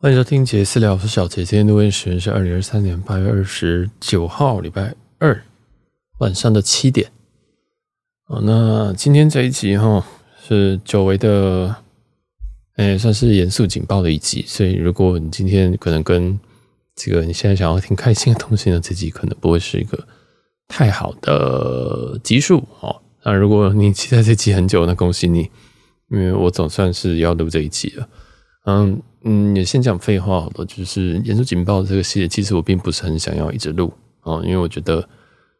[0.00, 1.44] 欢迎收听杰私聊，我是小杰。
[1.44, 5.42] 今天录音时间是二零二三年八月二十九号，礼拜二
[6.18, 7.10] 晚上的七点。
[8.28, 10.06] 哦，那今天这一集哈
[10.46, 11.74] 是久违的，
[12.76, 14.44] 哎，算是严肃警报的一集。
[14.46, 16.38] 所以，如果你今天可能跟
[16.94, 20.06] 这个你现在想要听开心的东西呢，这集可能不会是一个
[20.68, 23.02] 太好的集数哦。
[23.24, 25.50] 那如果你期待这集很久，那恭喜你，
[26.08, 28.08] 因为我总算是要录这一集了。
[28.70, 35.02] 嗯嗯，也先讲废话好了，就是严肃警报这个系列，其实我并不是很想要一直录啊，因为我觉得，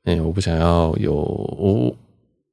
[0.04, 1.96] 哎、我不想要有我，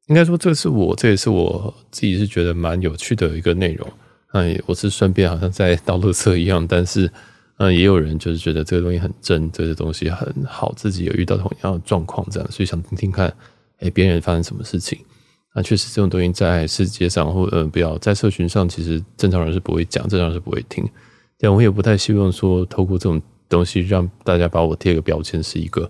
[0.07, 3.85] 应该说这是我，这也是我自己是觉得蛮有趣的一个内容。
[4.31, 7.11] 哎，我是顺便好像在倒垃圾一样，但是，
[7.57, 13.27] 嗯，也有人就是觉得这个东西很真，这个东西很好，自己有遇到同样的状况这样，所以想听听看，
[13.79, 14.97] 哎、欸，别人发生什么事情。
[15.55, 20.85] 那确实，这种东西在世界上或呃，不要在社群上，其实正常人是不会讲，正常人是不会听。
[21.39, 25.89] 但我也不太希望说，透过这种东西让大家把我贴个标签，是一个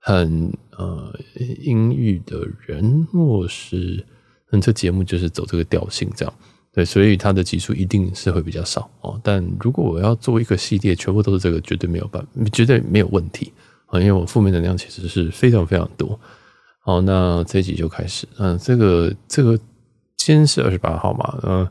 [0.00, 1.16] 很呃
[1.62, 4.04] 阴郁的人，或是
[4.50, 6.34] 嗯，这节目就是走这个调性这样。
[6.72, 9.20] 对，所以它的集数一定是会比较少哦。
[9.22, 13.52] 但如果我要做一个系列，全部都是这个，绝对没有办，绝对没有问题
[13.86, 16.18] 啊，因为我负面能量其实是非常非常多。
[16.86, 18.28] 好，那这一集就开始。
[18.38, 19.56] 嗯，这个这个
[20.18, 21.38] 今天是二十八号嘛？
[21.42, 21.68] 嗯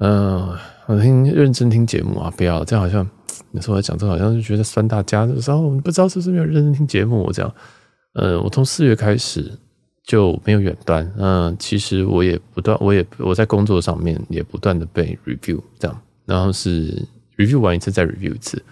[0.00, 3.06] 嗯，我听认真听节目啊，不要这样，好像
[3.50, 5.26] 你说我讲这好像就觉得酸大家。
[5.26, 7.54] 有时候不知道是不是没有认真听节目，我这样。
[8.14, 9.52] 嗯，我从四月开始
[10.06, 11.12] 就没有远端。
[11.18, 17.06] 嗯，其实我也不断，我也我在工作上面也不断的被 review 这样，然后是
[17.36, 18.62] review 完一次再 review 一次。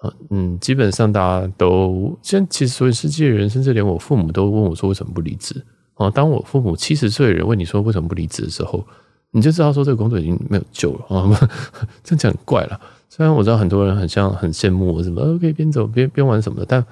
[0.00, 5.62] 啊嗯，基本上大家都，现在其实所有世界人，甚至连我父母都问我说为什么不离职
[5.94, 6.08] 啊？
[6.08, 8.82] 当我父母七十岁的人问你说为什么不离职的时候，
[9.30, 11.28] 你就知道说这个工作已经没有救了啊！
[12.02, 12.80] 这样讲很怪了。
[13.10, 16.84] 虽然我知道很多人很像很羡慕我什么，可以边走边边玩什么的，但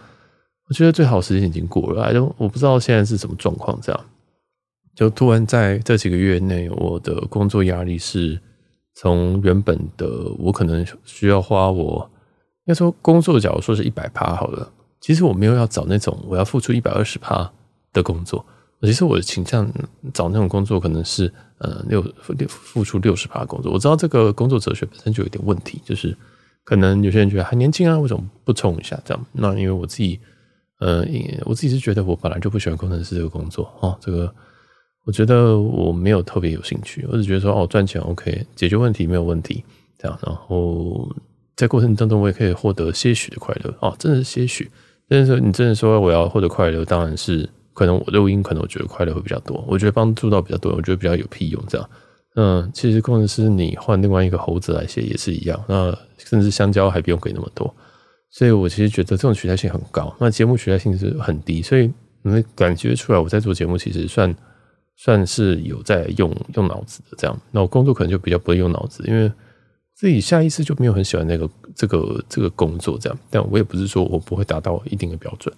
[0.68, 2.02] 我觉得最好时间已经过了。
[2.02, 4.04] 哎，我不知道现在是什么状况，这样
[4.94, 8.38] 就突然在这几个月内，我的工作压力是
[8.96, 10.06] 从原本的
[10.38, 12.10] 我可能需要花我。
[12.68, 14.70] 要说工作，假如说是一百趴好了，
[15.00, 17.50] 其实我没有要找那种我要付出一百二十趴
[17.92, 18.44] 的工作。
[18.82, 19.68] 其实我倾向
[20.12, 22.00] 找那种工作，可能是呃六
[22.36, 23.72] 六付出六十趴的工作。
[23.72, 26.16] 我知道这个工作哲学本身就有点问题，就是
[26.62, 29.26] 可能有些人觉得还年轻啊，为什么不冲一下这样？
[29.32, 30.20] 那因为我自己
[30.78, 31.04] 呃，
[31.44, 34.32] 我自己是觉得我本来就不喜欢工程师这个工作哦，这个
[35.06, 39.64] 我觉得我没有特别有兴趣，我只觉得说哦赚钱 OK，解决问题没有问题
[39.98, 41.10] 这样，然后。
[41.58, 44.70] 在过程当中，我也可以获得些许的快乐哦，真的是些许。
[45.08, 51.90] 但是说你真的说我要获得快乐，当然是可能我录音，可能我觉得快乐会比较多，我觉得帮助到比较多，我觉得比较有屁用这样。
[52.36, 57.74] 嗯，其实工程师你换另外一个猴子来写也是一样，那甚至香蕉还不用给那么多。
[58.30, 61.92] 所以我其实觉得这种取代性很高，那节目取代性是很低，所以
[62.22, 64.32] 你会感觉出来我在做节目其实算
[64.96, 67.36] 算是有在用用脑子的这样。
[67.50, 69.28] 那我工作可能就比较不会用脑子，因为。
[69.98, 75.52] 自己下意识就没有很喜欢那个这个这个工作这样，但我也不是说我不会达到一定的标准，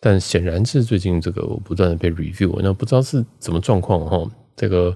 [0.00, 4.28] 但显然是最近这个我不断的被 review，那不知道是怎么状况哈。
[4.56, 4.92] 这个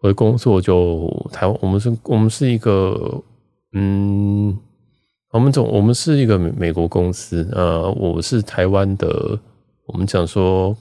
[0.00, 3.24] 我的工作就台湾，我们是，我们是一个
[3.72, 4.54] 嗯，
[5.30, 9.38] 我们总我们是一个美美国公司，呃，我是台湾的，
[9.86, 10.76] 我们讲说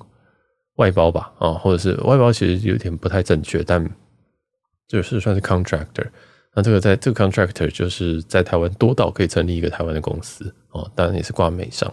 [0.76, 3.90] 外包吧，啊，或者是外包其实有点不太正确，但
[4.90, 6.08] 就是算是 contractor。
[6.54, 11.92] 那这个在这个 contractor 就是在台湾多到可以成立一个台湾的公司哦，当然也是挂美商。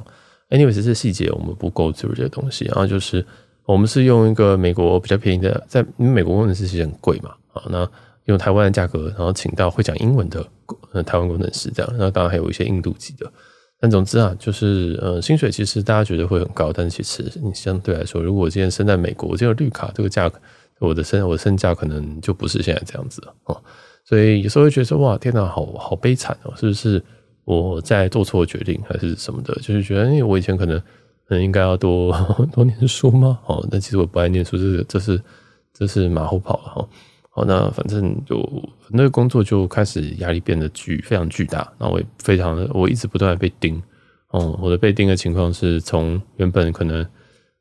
[0.50, 2.64] Anyways，这些细节我们不 go through 这些东西。
[2.64, 3.24] 然后就是
[3.64, 7.88] 我们是用一个美国比较便宜的，在美国工程师其实很贵嘛，啊，那
[8.24, 10.42] 用台湾的价格，然后请到会讲英文的
[11.04, 11.94] 台湾工程师这样。
[11.97, 13.30] 那当然还有一些印度籍的。
[13.80, 20.41] 但总之啊，就是呃，薪水其实大家觉得会很高，但是其实你相对来说，如果我今天生在美国，我这个绿卡这个价格，
[20.80, 23.62] 我的身我的身价可能就不是现在这样子了哦。
[24.08, 26.54] 所以有时候会觉得说，哇，天哪，好好悲惨哦！
[26.56, 27.04] 是不是
[27.44, 29.54] 我在做错决定，还是什么的？
[29.56, 30.83] 就是觉得，哎我以前可能
[31.28, 32.10] 嗯应该要多
[32.50, 33.38] 多念书吗？
[33.44, 35.22] 哦，但其实我不爱念书，这是这是
[35.74, 36.88] 这是马后炮了哈。
[37.28, 38.42] 好，那反正就
[38.88, 43.78] 那个工作就开始压力变得巨非常巨大，那我也非常的我一直不断被盯
[44.30, 44.59] 哦。
[44.62, 47.06] 我的被盯的情况是从原本可能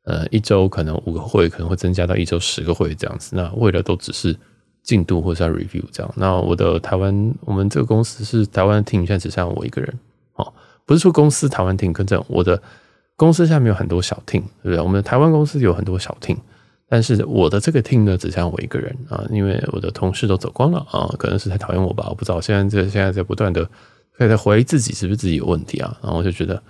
[0.04, 3.36] 呃一周可能五个会，可能会增加到一周十个会这样子。
[3.36, 4.34] 那为了都只是。
[4.82, 9.98] 进度或者是 review 这样，那我的台湾，我们这个公司是台湾 team，现在只剩下我一个人。
[10.34, 10.52] 哦，
[10.86, 12.60] 不是说公司台湾 team 跟这样，我的
[13.16, 14.80] 公司下面有很多小 team，对不对？
[14.80, 16.36] 我们的台湾公司有很多小 team，
[16.88, 22.40] 但是我的这个 team 呢，只剩下我一个人啊，因为我的同事都走光了啊，可能是太讨厌我吧，我不知道。
[22.40, 23.68] 现在这现在在不断的
[24.16, 25.98] 可以在怀疑自己是不是自己有问题啊。
[26.02, 26.62] 然后我就觉得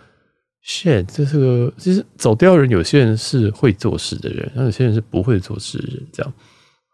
[0.67, 6.33] ，shit，这是个其实走掉人，有些人是会做事的人，那有些人是不会做事的人，这样，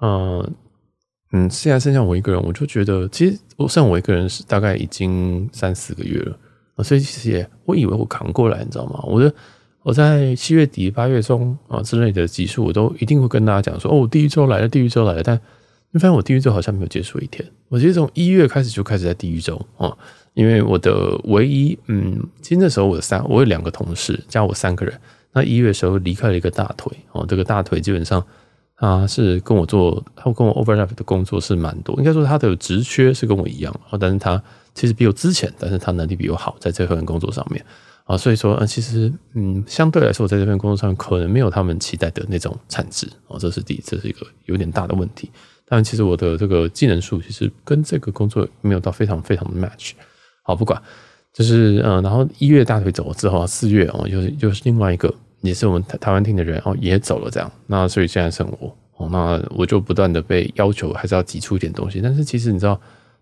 [0.03, 0.55] 嗯
[1.35, 6.39] 嗯，现在剩下我一个人，我就觉得，其实我剩我一个人是大概已经三四个月了
[6.77, 9.01] 啊，所以其实也我以为我扛过来，你知道吗？
[9.05, 9.35] 我的。
[9.85, 15.39] 我在七月底、八月中啊之类的集数，我都一定会跟大家讲说：“哦，地狱周来了，地狱周来了。”但
[15.91, 17.47] 你发现我地狱周好像没有结束一天。
[17.69, 19.95] 我其实从一月开始就开始在地狱周啊，
[20.33, 24.99] 因为我的唯一嗯，其实那时候我的三，我有两个同事加我三个人。
[25.35, 28.25] 那一月的时候离开了一个大腿哦，这个大腿基本上
[28.85, 31.97] 他是跟我做，他跟我 overlap 的工作是蛮多。
[31.97, 34.43] 应该说他的职缺是跟我一样，但是他
[34.75, 37.65] 其实比我之前，但是他能力比我好，在这份工作上面。
[38.05, 45.31] 啊，所以说，呃，其实，嗯，相对来说，我在这份工作上可能没有他们期待的那种产值，哦，这是第一，这是一个有点大的问题。
[45.65, 49.93] 但其实我的这个技能数其实跟这个工作没有到非常非常的 match。
[50.43, 50.79] 好，不管，
[51.33, 55.09] 就是，嗯，然后一月大腿走了之后，四月哦，又又是另外一个，
[55.45, 57.49] 也是我们台台湾厅的人哦，也走了，这样。
[57.69, 62.01] 那所以现在剩我，哦，那我就不断的被要求还是要挤出一点东西。
[62.03, 62.81] 但是其实你知道。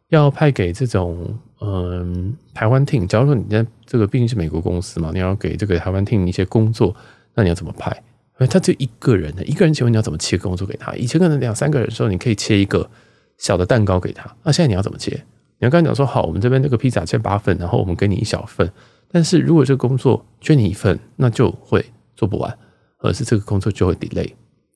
[0.08, 1.26] 要派给这种
[1.62, 6.94] 嗯台湾厅假如说你在这个毕竟是美国公司嘛，你要给这个台湾厅一些工作，
[7.34, 7.90] 那你要怎么派？
[8.50, 10.92] 他就一个人的一个人，请问你要怎么切工作给他？
[10.96, 12.90] 以前可能两三个人的时候，你可以切一个
[13.38, 15.12] 小的蛋糕给他，那现在你要怎么切？
[15.60, 18.70] 你要跟他讲说好，我们这边这个披萨切八份，然后我们给你一小份。
[19.10, 21.82] 但是如果这个工作缺你一份，那就会
[22.22, 22.56] 做不完，
[22.98, 24.32] 而是这个工作就会 delay。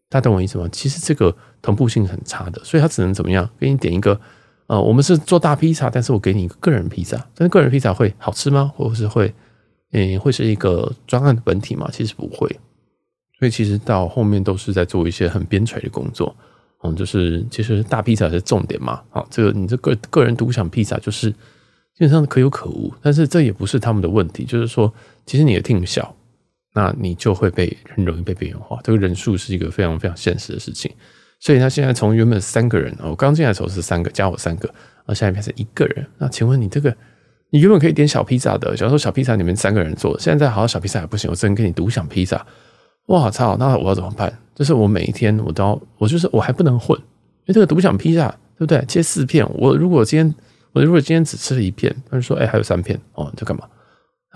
[0.08, 0.68] 大家懂我意思吗？
[0.72, 1.32] 其实这个
[1.62, 3.48] 同步性很差的，所以他只能怎么样？
[3.60, 4.20] 给你点一个。
[4.66, 8.72] 呃，我们是做大披萨，但是我给你一个个人披萨，但是个人披萨会好吃吗？
[8.74, 9.32] 或者是会，
[9.92, 11.88] 嗯，会是一个专案本体吗？
[11.92, 12.48] 其实不会，
[13.38, 16.34] 所以其实到后面都是在做一些很边陲的工作，
[16.82, 24.92] 嗯，就是其实大披萨是重点嘛，好，这个你这个个人独享披萨就是基本上可有可无，但是这也不是他们的问题，就是说，
[25.26, 26.12] 其实你的 team 小，
[26.76, 30.92] 那你就会被很容易被边缘化，这个人数是一个非常非常现实的事情。
[31.40, 36.06] 所以他现在从原本三个人，我刚进来的时候是三个，加我三个，然后现在变成一个人。
[36.18, 36.94] 那请问你这个，
[37.48, 42.46] 你原本可以点小披萨的，假如说小披萨你们三个人做，现在好像小披萨也不行，我只能给你独享披萨。
[43.06, 43.56] 哇操！
[43.58, 44.30] 那我要怎么办？
[44.54, 48.28] 就是我每一天我都要，我就是我还不能混，因为这个独享披萨
[48.58, 48.84] 对不对？
[48.86, 50.34] 切四片，我如果今天
[50.72, 53.64] 我如果今天只吃了一片，他就说哎还有三片哦，你在干嘛？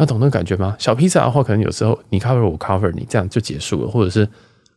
[0.00, 0.74] 那懂那感觉吗？
[0.78, 4.26] 小披萨的话，可能有时候你 cover 我 cover 你，这样就结束了，或者是。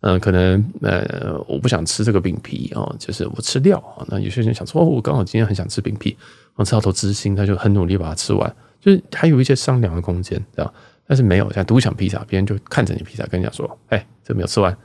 [0.06, 4.04] 嗯，可能呃，我不想吃这个饼皮哦，就是我吃料啊。
[4.10, 6.18] 那有些人想说，哦，我刚好今天很想吃饼皮，
[6.56, 10.74] 我吃到头知心，他就很努力把它吃完，就是还有一些商量的空间，这样。
[11.08, 14.76] 但是没有，像独享披萨，别人就看着你披萨，跟你讲说，哎，这没有吃完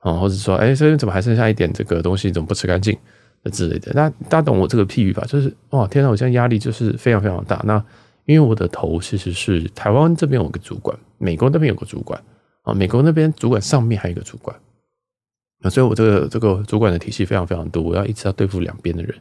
[0.00, 2.94] 啊，或者说，哎，这边怎么还剩下一点这个东西，怎么不吃干净？
[3.42, 3.92] 那之类的。
[3.94, 5.24] 那大家懂我这个譬喻吧？
[5.26, 7.62] 就是哇，天呐，我现在压力就是非常非常大。
[7.64, 7.82] 那
[8.26, 12.22] 因为我的头其实是台湾这边有个主管，美国那边有个主管
[12.62, 14.54] 啊，美国那边主管上面还有一个主管。
[15.70, 19.14] 所以，我这个这个主管的体系非常非常多，我要一直要对付两边的人。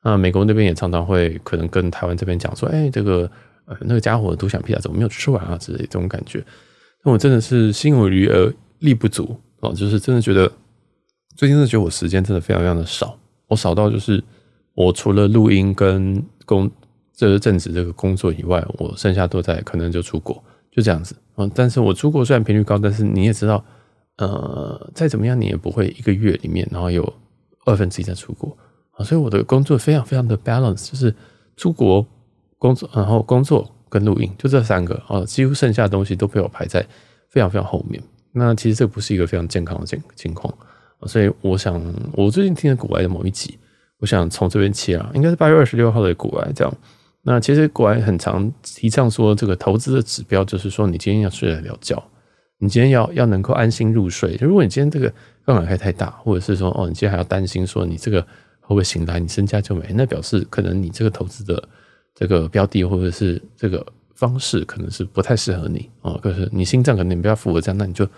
[0.00, 3.30] 啊，美国那边也常常会可能跟台湾这边讲说，哎，这个
[3.66, 6.44] 呃那个家伙独享披萨怎么没有吃完啊之类这种感觉。
[7.04, 10.50] 那我真的是心有余而力不足啊，就是真的觉得
[11.36, 13.16] 最近真的觉得我时间真的非常非常的少，
[13.46, 14.22] 我少到就是
[14.74, 16.68] 我除了录音跟工
[17.14, 21.14] 这个正职这个工作以外，我剩下都在可能就出国，就这样子。
[21.36, 23.64] 嗯，但是我出国虽然频率高，但是你也知道。
[24.16, 27.12] 呃，再怎么样，你也不会一个月里面，然后有
[27.64, 28.56] 二分之一在出国
[28.92, 31.12] 啊，所以我的工作非常非常的 balance，就是
[31.56, 32.06] 出国
[32.56, 36.80] 工作，然后工作跟录音，就这三个啊，几乎剩下的东西都被我排在
[37.28, 38.00] 非常非常后面。
[38.30, 40.56] 那其实这不是一个非常健康的情情况，
[41.06, 43.58] 所以我想，我最近听了股癌的某一集，
[43.98, 46.72] 我想从这边切啊，应该是八月二十六号的股癌这样。
[47.26, 52.02] 那其实国外很常提倡说，这个投资的指标就是说，你今天要睡得了觉。
[52.58, 54.38] 你今天要要能够安心入睡。
[54.40, 55.12] 如果你今天这个
[55.44, 61.62] 杠杆开太大，或者是说哦，你今天还要担心说你这个会不会醒来，你身家就没，那表示可能你这个投资的
[62.14, 66.18] 这个标的或者是这个方式可能是不太适合你哦。
[66.22, 68.08] 可是你心脏可能你不要符合这样，那你就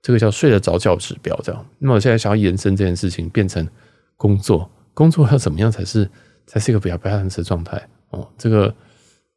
[0.00, 1.66] 这个叫睡得着觉指标这样。
[1.78, 3.68] 那么我现在想要延伸这件事情变成
[4.16, 6.08] 工作，工作要怎么样才是
[6.46, 7.80] 才是一个比较 balance 的状态
[8.12, 8.26] 哦？
[8.38, 8.72] 这个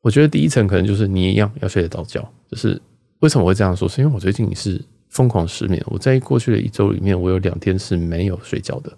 [0.01, 2.81] 我觉得第一层可能就是你一样要睡得着觉，就是。
[3.21, 3.87] 为什么会这样说？
[3.87, 4.79] 是因为我最近是
[5.09, 5.81] 疯狂失眠。
[5.87, 8.91] 我在过去的一周里面，我有两天是没有睡觉的。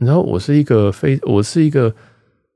[0.00, 1.94] 然后我是一个非我是一个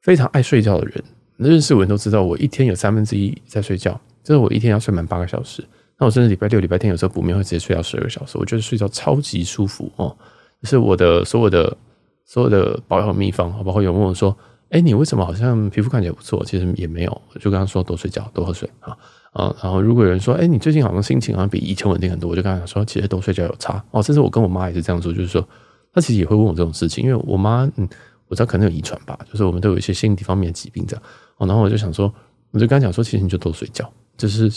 [0.00, 1.04] 非常爱睡觉的人。
[1.36, 5.62] 认识我人都知道，我一天有三分之一在睡觉，就是我一天要睡满八个小时。
[5.98, 8.38] 那我甚至礼拜六、礼拜天有时候补眠会直接睡到十二个小时。
[8.38, 10.16] 我觉得睡觉超级舒服哦。
[10.62, 11.76] 就是我的所有的
[12.24, 14.36] 所有的保养秘方，包括有问我说
[14.70, 16.44] ：“哎，你为什么好像皮肤看起来不错？
[16.44, 18.96] 其实也没有，就跟他说多睡觉，多喝水啊
[19.32, 19.54] 啊。
[19.62, 24.02] 然后如果有人说，哎，你最近好像心情好像比以前稳定很多，我就跟他说，其实多睡觉有差哦。
[24.02, 25.46] 甚至我跟我妈也是这样说，就是说，
[25.92, 27.88] 她其实也会问我这种事情，因为我妈嗯，
[28.26, 31.02] 我知道可能有遗传吧，就是我们都有一些心理方面的疾病这样
[31.36, 31.46] 哦。
[31.46, 32.12] 然后我就想说，
[32.50, 34.50] 我就跟他讲说，其实你就多睡觉，就是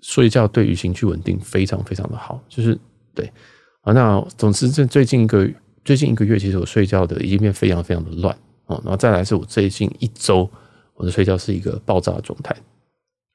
[0.00, 2.78] 睡觉对于情绪稳定非常非常的好，就是
[3.14, 3.30] 对
[3.82, 3.92] 啊。
[3.92, 5.48] 那总之这最近一个
[5.84, 8.36] 最近一个月，其实我睡觉的已经变非常非常的乱。
[8.84, 10.48] 然后再来是我最近一周，
[10.94, 12.54] 我的睡觉是一个爆炸的状态。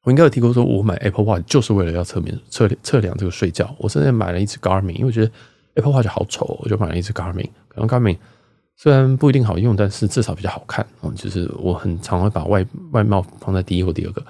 [0.03, 3.75] 我应该有提过，说我买 Apple Watch 就是为了要测面测测量这个睡觉。
[3.79, 5.31] 我甚至买了一只 Garmin，因为我觉得
[5.73, 7.49] Apple Watch 好丑，我就买了一只 Garmin。
[7.67, 8.15] 可能 Garmin
[8.75, 10.85] 虽然不一定好用，但是至少比较好看。
[11.01, 14.23] 嗯，就是我很常会把外外貌放在第一或第二个，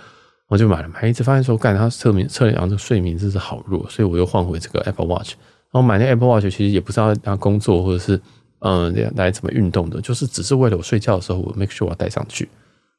[0.48, 0.88] 我就买了。
[0.88, 5.34] 买一直发现说，干它测面测量这个睡眠真是好弱，所以我又换回这个 Apple Watch。
[5.72, 8.20] 然后买那 Apple Watch 其实也不是要拿工作或者是。
[8.60, 10.02] 嗯，来怎么运动的？
[10.02, 12.48] 就是只是为了我睡觉的时候，我 make sure 我要带上去，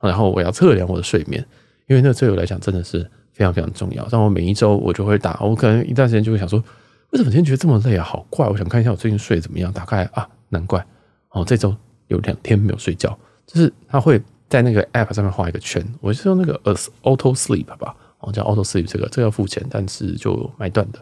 [0.01, 1.45] 然后我要测量我的睡眠，
[1.89, 4.07] 因为那对我来讲真的是非常非常重要。
[4.13, 6.63] 让我每一周我就会打，我可能一段时间就会想说，
[7.11, 8.05] 为什么今天觉得这么累啊？
[8.05, 8.47] 好怪！
[8.49, 9.73] 我想看一下我最近睡怎么样。
[9.73, 10.85] 打开啊，难怪
[11.31, 11.75] 哦，这周
[12.09, 16.61] 有两天没有睡觉，就是他会在那个 app 上面画一个圈，我是用那个
[17.03, 20.99] auto sleep 吧，哦叫 auto sleep 这个，这个要付钱，但是就买断的。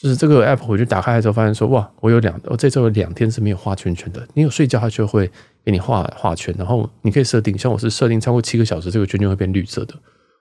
[0.00, 4.26] 就是这个 app，我就打开的时候发现说，哇，我有两，我这周有两天是没有画圈圈的。
[4.32, 5.30] 你有睡觉，它就会
[5.62, 9.94] 给你画画圈，然后你可以设定，像我是设定超过七个小时，这个圈圈会变绿色的，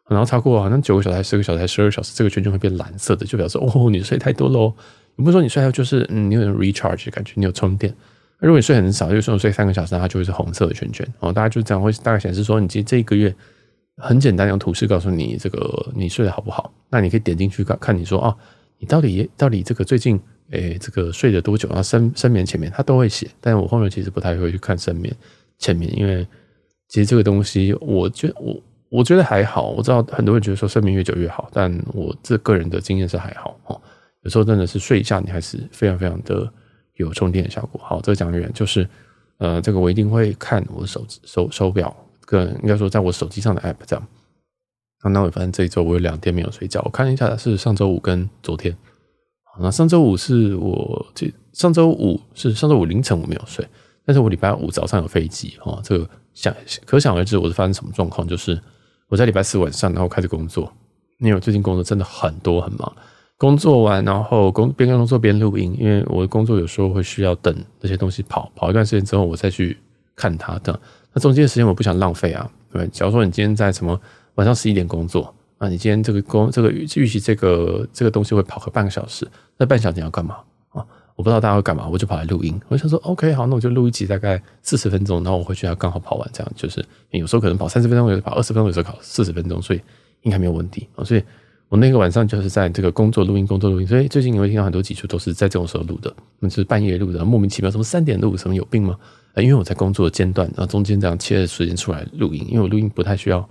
[0.07, 4.73] 然后超过好像九个小时、十个小时、十二个小时，这个圈圈会变蓝色的，就表示哦，你睡太多喽。
[5.17, 7.93] 你不是说你睡太多就是嗯，你有点 recharge 的感觉，你有充电。
[8.37, 11.05] 如果你睡很少，就说我睡三个小时，它就会是红色的圈圈。
[11.19, 13.35] 哦，大家就这样会大概显示说，你其实这一个月
[13.97, 16.71] 很简单，用图示告诉你这个你睡得好不好。
[16.89, 18.33] 那你可以点进去看看，你说啊。
[18.79, 20.19] 你到底到底这个最近
[20.51, 21.69] 诶、这个睡了多久？
[21.69, 23.29] 然后深深眠前面，他都会写。
[23.39, 25.15] 但是我后面其实不太会去看深眠
[25.59, 26.25] 前面，因为
[26.87, 28.59] 其实这个东西，我觉我
[28.89, 29.69] 我觉得还好。
[29.69, 33.79] 我知道很多人觉得说睡眠越久越好，但我这个人的经验是还好哦。
[34.23, 36.51] 有时候真的是睡一下，你还是非常非常的
[36.95, 37.79] 有充电的效果。
[37.83, 38.89] 好，这个讲的远就是
[39.37, 41.95] 呃，这个我一定会看我的手手手表，
[42.25, 44.07] 跟应该说在我手机上的 app 这样。
[45.03, 48.75] 那我发现这一周我有两天没有睡觉，我看一下是上周五跟昨天。
[49.61, 53.65] 那上周五是我这上周五是上周五凌晨我没有睡，
[54.05, 56.53] 但是我礼拜五早上有飞机哦，这个想
[56.85, 58.57] 可想而知我是发生什么状况，就是
[59.09, 60.71] 我在礼拜四晚上然后开始工作，
[61.19, 62.95] 因为我最近工作真的很多很忙，
[63.37, 69.77] 工作完然后工边工作边录音，因为我的工作有时候会需要等这些东西跑跑一段时间之后我再去
[70.15, 70.79] 看它的，
[71.13, 73.99] 那中间的时间我不想浪费啊，对，假如说你今天在什么。
[74.39, 79.27] 晚上十一点工作啊，你今天这个工这个预预期这个这个东西会跑个半个小时，
[79.57, 80.37] 那半小时你要干嘛
[80.69, 80.85] 啊？
[81.17, 82.57] 我不知道大家会干嘛，我就跑来录音。
[82.69, 89.81] 我想说，OK，好，那我就录一集大概四十分钟，然后我回去要刚好跑完，这样就是有时候可能跑三十分钟，有时候跑二十分钟，有时候跑四十分钟，所以
[90.21, 91.03] 应该没有问题啊。
[91.03, 91.23] 所以
[91.67, 98.97] 我那个晚上就是在这个工作录音，工作录音，所以最近你会听到很多集数都是在这种时候录的，就是半夜录的，莫名其妙，什么三点录，什么有病吗？
[99.35, 103.45] 因为我在工作间段，然后中间这样切的时间出来录音，因为我录音不太需要。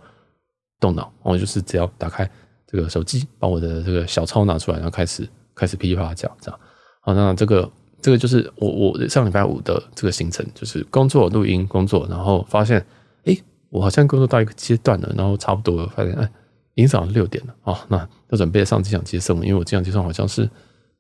[0.81, 2.29] 动脑，我就是只要打开
[2.67, 6.61] 这个手机，把我的这个小抄拿出来，然后开始开始噼里啪啦讲，这样。
[7.01, 7.71] 好，那这个
[8.01, 12.85] 这个就是我我上礼拜五的这个行程，就是工作、录音、工作，然后发现，
[13.25, 13.37] 哎，
[13.71, 16.31] 我好像工作到一个阶段了，然后差不多发现，哎，
[16.75, 20.49] 已经早上六点了啊，那就准备上机场接送，因为我机场接送好像是，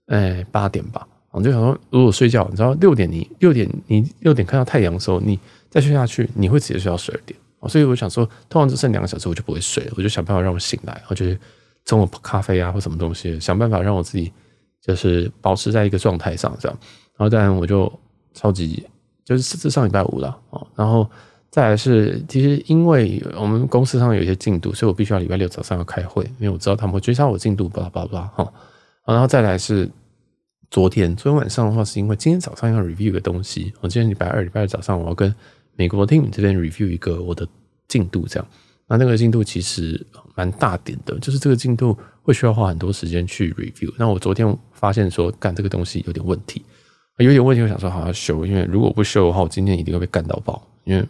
[0.06, 1.06] 哎，八点吧。
[1.30, 7.38] 我就想说，如果睡觉，你知道六点你六点你六点看到太阳的时候，你再睡下去，你会直接睡到十二点。
[7.60, 11.26] 哦所以我想说，通常只剩两个小时，我就不会睡了，我就想办法让我醒来，我就
[11.84, 14.32] 冲个咖啡啊或什么东西，想办法让我自己
[14.80, 16.78] 就是保持在一个状态上，这样。
[17.16, 17.92] 然后当然我就
[18.32, 18.86] 超级
[19.24, 21.08] 就是这上礼拜五了哦，然后
[21.50, 28.52] 再来是其实因为我们公司上有一些进度，所以我必须要礼拜六早上要开会，因为我知道他们会追杀我进度，巴拉巴拉巴拉哈。
[29.04, 29.90] 然后再来是
[30.70, 35.34] 昨天，昨天晚上的话是因为今天早上要 review 个东西，我今天礼拜二礼拜二早上我要跟。
[35.78, 37.46] 美国 team 这边 review 一个我的
[37.86, 38.48] 进度，这样，
[38.88, 40.04] 那那个进度其实
[40.34, 43.94] 蛮大点的，就是这个进度会需要花很多时间去 review。
[43.96, 46.64] 那我昨天发现说，干这个东西有点问题，
[47.18, 50.60] 有点问题，我想说好好修，因为如果不修的话，我今天一定会被干到爆。
[50.82, 51.06] 因为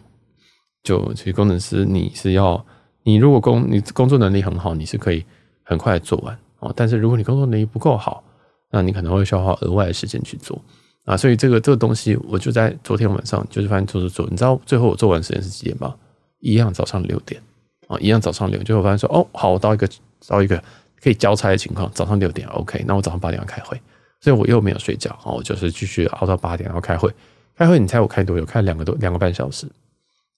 [0.83, 2.63] 就其实工程师你是要，
[3.01, 5.25] 你如果工你工作能力很好，你是可以
[5.63, 6.71] 很快做完哦。
[6.75, 8.23] 但是如果你工作能力不够好，
[8.71, 10.61] 那你可能会需要花额外的时间去做。
[11.05, 15.95] 啊，所以这个这个东西，我就在昨天晚上就是发现做做做，你知道最后我做完时间是几点吗？
[16.39, 17.41] 一样早上六点
[17.87, 19.89] 啊，一样早上六点，就会发现说，哦，好，我到一个
[20.27, 20.61] 到一个
[21.01, 23.81] 可以交差的情况，早上六点，OK，那我早上八点要开会，
[24.21, 27.11] 所以我又没有睡觉，我就是继续熬到八点然后开会，
[27.55, 28.45] 开会你猜我开多久？
[28.45, 29.67] 开两个多两个半小时，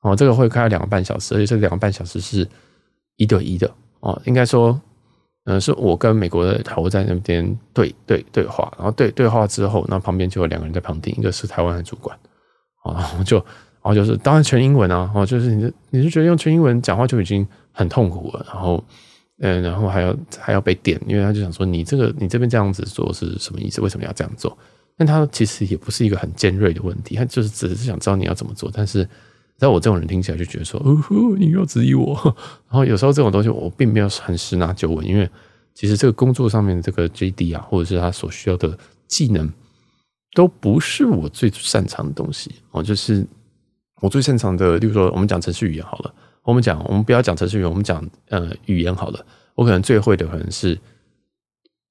[0.02, 2.48] 哦，这个会开了两个半小时，而且这两个半小时是
[3.18, 4.80] 一对一的哦，应该说，
[5.46, 12.16] 嗯、是我跟美国的头在那边对对对话，然后对对话之后，那旁边就有两个人在旁听，一个是台湾的主管，
[12.84, 13.46] 啊，就然
[13.84, 18.84] 后就是当然全英文啊，哦，就是你你就觉得用全英文讲话就已经很痛苦了，然后
[19.40, 23.82] 嗯，然后还要还要被点，因为他就想说你这个你这边这样子做是什么意思？
[23.82, 24.56] 为什么要这样做？
[24.98, 29.08] 但他其实也不是一个很尖锐的问题，他就是只是想知道你要怎么做，但是。
[29.62, 32.16] 在我这种人听起来就觉得说，哦呼，你又质疑我。
[32.68, 35.30] 然后有时候这种东西我并没有很十拿九稳，因为
[35.76, 38.76] 其实这个工作上面的这个 JD 啊，或者是他所需要的
[39.08, 39.48] 技能，
[40.34, 42.82] 都不是我最擅长的东西哦。
[42.82, 43.24] 就是
[44.02, 49.24] 我最擅长的，例如说我们讲程序语言好了，我们讲我们不要讲程序语言，我们讲呃语言好了。
[49.54, 50.76] 我可能最会的可能是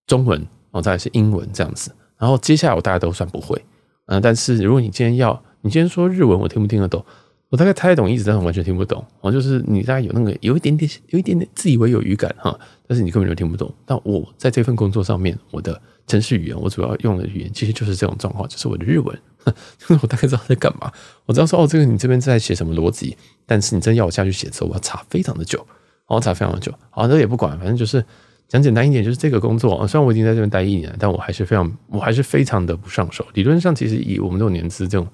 [0.09, 1.95] 中文哦，再来是英文这样子。
[2.19, 3.65] 然后接下来我大家都算不会，
[4.07, 7.05] 嗯、但是如果你今天要，你今天说日文，我听不听得懂？
[7.51, 9.05] 我大概猜得懂意思，但是完全听不懂。
[9.21, 13.75] 哦，就是你大概有那个有一点点、有一点点自以为有语感哈，但是你根本就听不懂。
[13.85, 19.19] 但我在这份工作上面，我的程式语言，我主要用的语言其实就是这种状况，就是我的日文。
[19.79, 20.93] 就是我大概知道在干嘛，
[21.27, 23.17] 我知道说哦，这个你这边在写什么逻辑，
[23.47, 25.67] 但是你真要我下去写的时候，我要查非常的久，
[26.07, 26.73] 我查非常的久。
[26.91, 28.05] 好，那也不管，反正就是
[28.47, 33.27] 讲简单一点，就是这个工作，虽然我已经在这边待一年，但我还是非常，我还是非常的不上手。
[33.33, 35.09] 理论上，其实以我们这种年资，这种。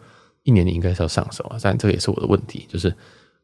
[0.47, 2.95] 一年你应该是要上手啊，但这个也是我的问题，就是，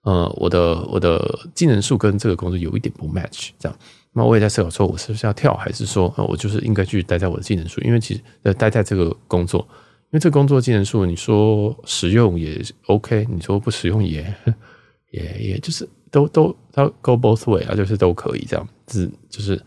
[0.03, 3.77] 呃，我的我的技能数跟这个工作有一点不 match，这样，
[4.13, 7.81] 那我也在思考说，我是不是要跳，还是说，呃，我就是应该去待在我的技能数？
[7.83, 14.33] 因为其实呃，待在这个工作，因为这个工作技能数，你说实用也 OK，你说不实用也
[15.11, 19.61] 也也就是都都都 go both way 啊，就是都可以这样，子就是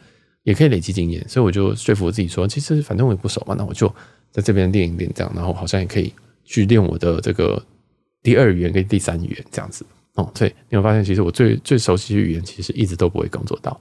[0.44, 3.94] 也可以累积经验，所以我就说服我自己说，其实反正我也不熟嘛，那我就
[4.32, 6.13] 在这边练一练这样，然后好像也可以。
[6.46, 7.62] 去练我的这个
[8.24, 13.78] 第二语言跟第三语言这样子哦，所以你会发现，其实我最最熟悉的语言，其实一直都不会工作到。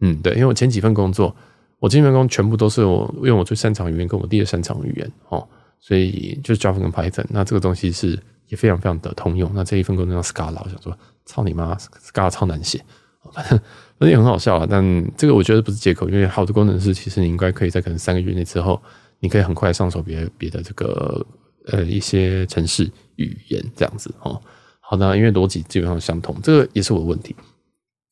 [0.00, 1.34] 嗯，对，因为我前几份工作，
[1.78, 5.48] 我前几份工全部都是我用我最擅长语言跟我第二擅长语言哦，
[5.80, 7.24] 所以就是 Java 跟 Python。
[7.30, 8.18] 那这个东西是
[8.48, 9.50] 也非常非常的通用。
[9.54, 12.84] 那这一份工作叫 Scala，我想说，操你妈，Scala 超难写，
[13.32, 14.66] 反正反正也很好笑啊。
[14.68, 18.80] 但这个我觉得不是借口，因为好的工程师其实你应该可以在可能三个月内之后，
[19.18, 21.26] 你可以很快上手别别的这个。
[21.66, 24.40] 呃，一些城市语言这样子哦，
[24.80, 27.34] 好的，因为逻辑基本上相同，这个也是我的问题。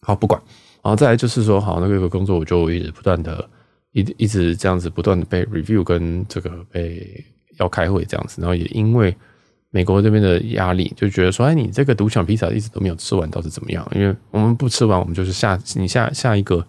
[0.02, 0.40] 好，不管，
[0.82, 3.48] 然后再来就是说，好，那个工作我就一直不断的，
[3.92, 7.24] 一一直这样子不断的被 review 跟这个被
[7.58, 9.14] 要开会这样子，然后也因为
[9.70, 13.86] 美国这边的压力，就觉得说，哎，你这个独享披萨一直都没有吃完，到底怎么样？
[13.94, 16.64] 因为我们不吃完，我们就是下你下下一个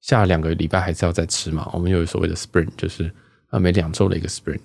[0.00, 1.70] 下两个礼拜还是要再吃嘛。
[1.72, 3.10] 我们有所谓的 sprint，就是
[3.48, 4.60] 啊，每两周的一个 sprint。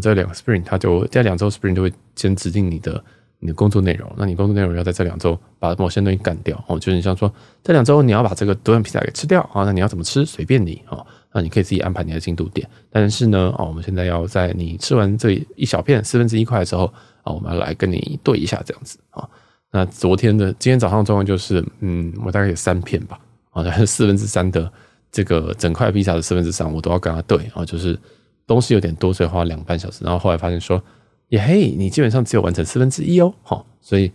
[0.00, 3.02] 这两个 sprint，它就这两周 sprint 就会先指定你的
[3.38, 4.10] 你的工作内容。
[4.16, 7.32] 那你工作内容要在这两周把某些东西干掉哦，就是你像说
[7.62, 12.68] 这两周你要把这个独享披萨给吃掉啊，那你要怎么吃随便你啊，那你可以自己安排你的进度点。
[12.90, 16.84] 但是呢，哦，我们现在要在你吃完这一小片四分之一块的时候
[17.22, 19.26] 啊，我们要来跟你对一下这样子啊。
[19.70, 23.18] 那昨天的今天早上状况就是，嗯，我大概有三片吧，
[23.50, 24.70] 啊，四分之三的
[25.10, 27.98] 这个整块披萨的四分之三我都要跟他对啊，就是。
[28.46, 30.04] 东西有点多，所以花了两个半小时。
[30.04, 30.82] 然后后来发现说，
[31.30, 34.12] 耶嘿，你基本上只有完成四分之一哦，好，所以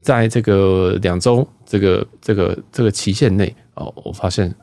[0.00, 4.54] 在这个两周这个这个这个期限内哦，我发现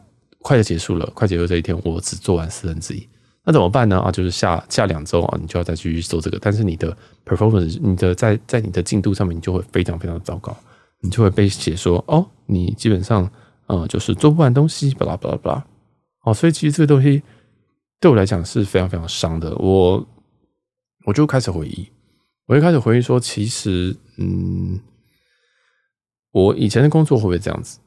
[0.41, 3.05] 快就结束了，快结束这一天，我只做完四分之一。
[3.43, 3.99] 那怎么办呢？
[3.99, 10.55] 啊，就是下下两周啊，你就要再继续做这个，但是你的 performance，你的在在你的进度上面，你就会非常非常糟糕，
[11.01, 13.29] 你就会被写说，哦，你基本上
[13.67, 15.65] 嗯，就是做不完东西，巴拉巴拉巴拉，
[16.23, 17.21] 哦，所以其实这个东西。
[17.99, 20.07] 对我来讲是非常非常伤的，我
[21.05, 21.87] 我就开始回忆，
[22.47, 24.79] 我就开始回忆说，其实，嗯，
[26.31, 27.79] 我以前的工作会不会这样子？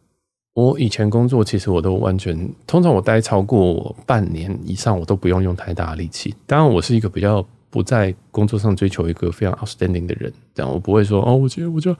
[0.54, 6.34] 我以前工作其实我都完全，通常我待超过半年以上，我都不用用太大的力气。
[6.46, 11.90] 当然，我是一个比较不在工作上追求一个非常 outstanding 的人，这样我不会说哦，我觉得我就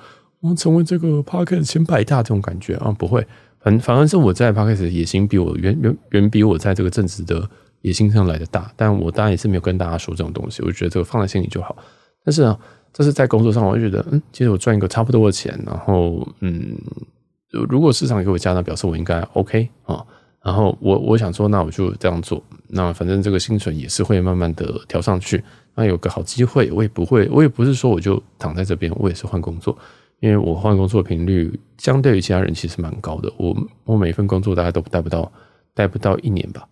[0.41, 3.27] 我要成为这个 Podcast 前百大这种感觉啊，不会。
[3.61, 7.49] 反反而是我在 Podcast 野心比我远远远比我在这个正职的。
[7.83, 10.63] 野心上来的大，但我当然也是没有跟大家说这种东西。
[10.63, 11.77] 我觉得这个放在心里就好。
[12.25, 12.59] 但是呢，
[12.93, 16.77] 这是在工作上，我就觉得，嗯，其实我赚一个差不多的钱，然后，嗯，
[17.69, 20.05] 如果市场给我加，那表示我应该 OK 啊。
[20.45, 22.43] 然后我我想说，那我就这样做。
[22.69, 25.43] 那反正这个薪水也是会慢慢的调上去。
[25.75, 29.77] 那有个好机会，我也不会，我也不是说我就躺在这边，我也是换工作，
[30.21, 33.33] 因为我换工作频率相对于其他人其实蛮高的。
[33.37, 35.31] 我我每一份工作大概都待不到，
[35.75, 36.67] 待不到一年吧。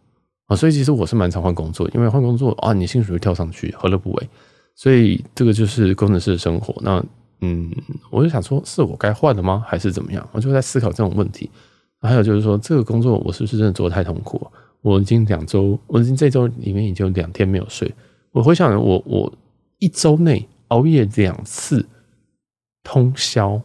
[0.51, 4.29] 啊，所以其实我是蛮常换工作，因为换工作啊，你薪水会跳上去，何乐不为？
[4.75, 6.75] 所以这个就是工程师的生活。
[6.83, 7.01] 那
[7.41, 7.71] 嗯，
[8.11, 9.63] 我就想说，是我该换了吗？
[9.65, 10.29] 还是怎么样？
[10.33, 11.49] 我就在思考这种问题。
[12.01, 14.45] 还有就是说，这个工作我是不是真的做得太痛苦？
[14.83, 17.89] 我已经两周，我已经这周里面已经两天没有睡。
[18.33, 19.33] 我回想我，我
[19.79, 21.87] 一周内熬夜两次
[22.83, 23.61] 通宵，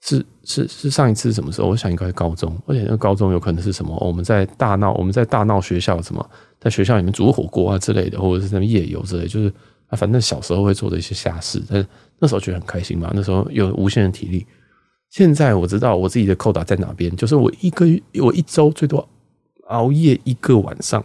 [0.00, 1.68] 是是是上一次什么时候？
[1.68, 3.96] 我想应该是高中，而且那个高中有可能是什么？
[4.00, 6.30] 我们在大闹，我们在大闹学校什么，
[6.60, 9.52] 在学校里面煮火锅啊之类的，或者是什么夜游之类，就是
[9.88, 11.88] 啊，反正小时候会做的一些瞎事，但是
[12.20, 14.46] 那时候觉得很开心嘛，那时候有无限的体力。
[15.10, 19.08] 现在我知道我自己的扣打在哪边，就是我一个月，我一周最多
[19.68, 21.04] 熬夜一个晚上。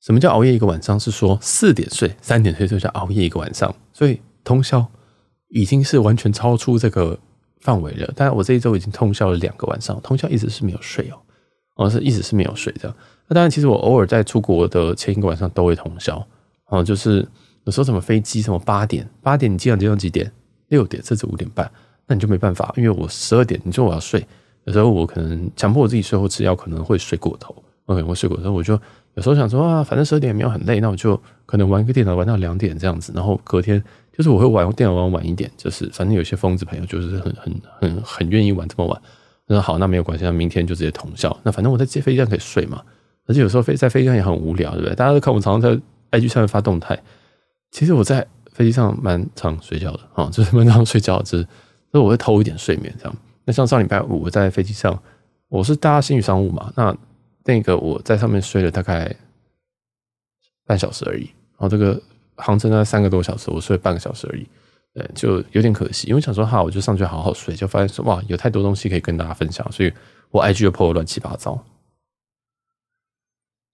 [0.00, 0.98] 什么叫熬夜一个晚上？
[1.00, 3.74] 是说四点睡，三点睡就叫熬夜一个晚上。
[3.92, 4.86] 所以通宵
[5.48, 7.18] 已经是完全超出这个
[7.64, 8.12] 范围了。
[8.14, 11.16] 但我这一周已经通宵了两个晚上，通宵一直是没有睡哦，
[11.74, 12.96] 哦是一直是没有睡这样。
[13.26, 16.24] 那当然，其实我偶尔在出国的前一个晚上都会通宵
[16.68, 17.26] 哦，就是
[17.64, 20.30] 有时候什么飞机什么八点，八点你机场机场几点？
[20.68, 21.68] 六点甚至五点半。
[22.06, 24.22] 那你就没办法，因为我十二点，你说我要睡，
[24.64, 27.54] 有时候我可能强迫我自己睡后吃药，可能会睡过头，
[27.86, 28.78] 我可能会睡过头，我就
[29.14, 33.82] 有时候想说啊，反正十二点也没有很累，那我就可能玩一个电脑玩到两点这样子，然后隔天
[34.16, 39.02] 就是我会玩电脑玩晚一点，就是反正有些疯子朋友就是很很很很愿意玩这么晚，
[39.46, 42.82] 那好，那没有关系，那明天就直接通宵，那反正我在飞机上可以睡嘛，
[43.26, 44.94] 而且有时候飞在飞机上也很无聊，对不对？
[44.94, 45.80] 大家都看我常常在
[46.18, 46.98] IG 上面发动态，
[47.70, 51.46] 其实我在飞机上蛮常睡觉的啊，就是蛮常睡觉，就是。
[51.92, 53.16] 所以我会偷一点睡眠，这样。
[53.44, 55.00] 那像上礼拜五我在飞机上，
[55.48, 56.92] 我是搭新宇商务嘛，那
[57.44, 59.14] 那个我在上面睡了大概
[60.66, 61.22] 半小时而已。
[61.22, 62.02] 然后这个
[62.36, 64.46] 航程呢三个多小时，我睡半个小时而已，
[64.94, 66.08] 对，就有点可惜。
[66.08, 69.92] 因为想说哈，我就上去好好睡，就发现说哇，有太多东西可以跟大家分享，所以
[70.30, 71.62] 我 IG 又破了乱七八糟。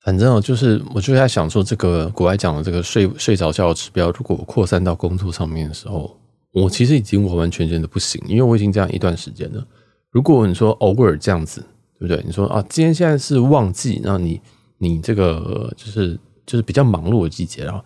[0.02, 6.16] 反正哦就是，我就在想说，这个国外讲的这个睡睡着觉的指标，如果我扩散到工作上面的时候。
[6.52, 9.64] 我其实已经完完全全的不行，因为我已经这样一段时间了。
[10.10, 11.60] 如果你说偶尔这样子，
[11.96, 12.20] 对不对？
[12.26, 14.40] 你说啊，今天现在是旺季，那你
[14.78, 17.80] 你这个就是就是比较忙碌的季节，然后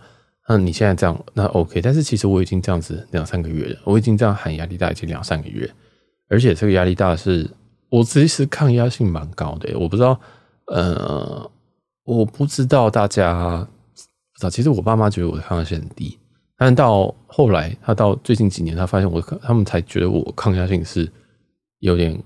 [0.48, 1.80] 那你现在这样那 OK。
[1.80, 5.70] 但是其实我已经这样子两三个月了，我已经这样喊压力大已经两三个月，
[6.28, 7.50] 而且这个压力大是
[7.88, 9.78] 我其实抗压性蛮高的。
[9.78, 10.20] 我不知道，
[10.66, 11.50] 呃，
[12.04, 13.66] 我不知道大家
[14.32, 16.18] 不知道，其实我爸妈觉得我的抗压性很低。
[16.56, 21.10] 但到后来，他到最近几年，他发现我，他们才觉得我抗压性是
[21.80, 22.16] 有点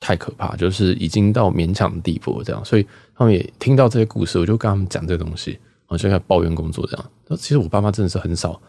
[0.00, 2.62] 太可怕，就是已经到勉强的地步这样。
[2.62, 7.10] 所以他们也听到这些故事，我就跟他们讲这个东西，我就开始抱怨工作这样。
[7.26, 8.60] 那其实我爸妈真的是很少，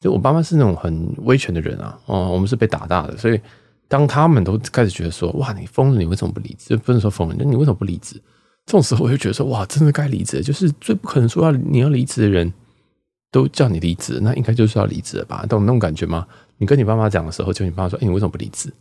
[0.00, 3.40] 就我爸妈是那种很威权的人啊，哦，我们是被打大的，所以
[3.86, 6.76] 当他们都开始觉得说，哇，你疯了，你为什么不离职？
[6.76, 8.20] 不能说疯了，那你为什么不离职？
[8.66, 12.52] 这种时候我就觉得说，哇，真的该离职，就是最不可能说要你要离职的人。
[13.30, 15.44] 都叫你离职，那应该就是要离职了吧？
[15.46, 16.24] 懂那种感觉吗？
[16.58, 18.72] 你跟你爸妈讲的时候，就你爸妈说：“哎、你为什么不离职？”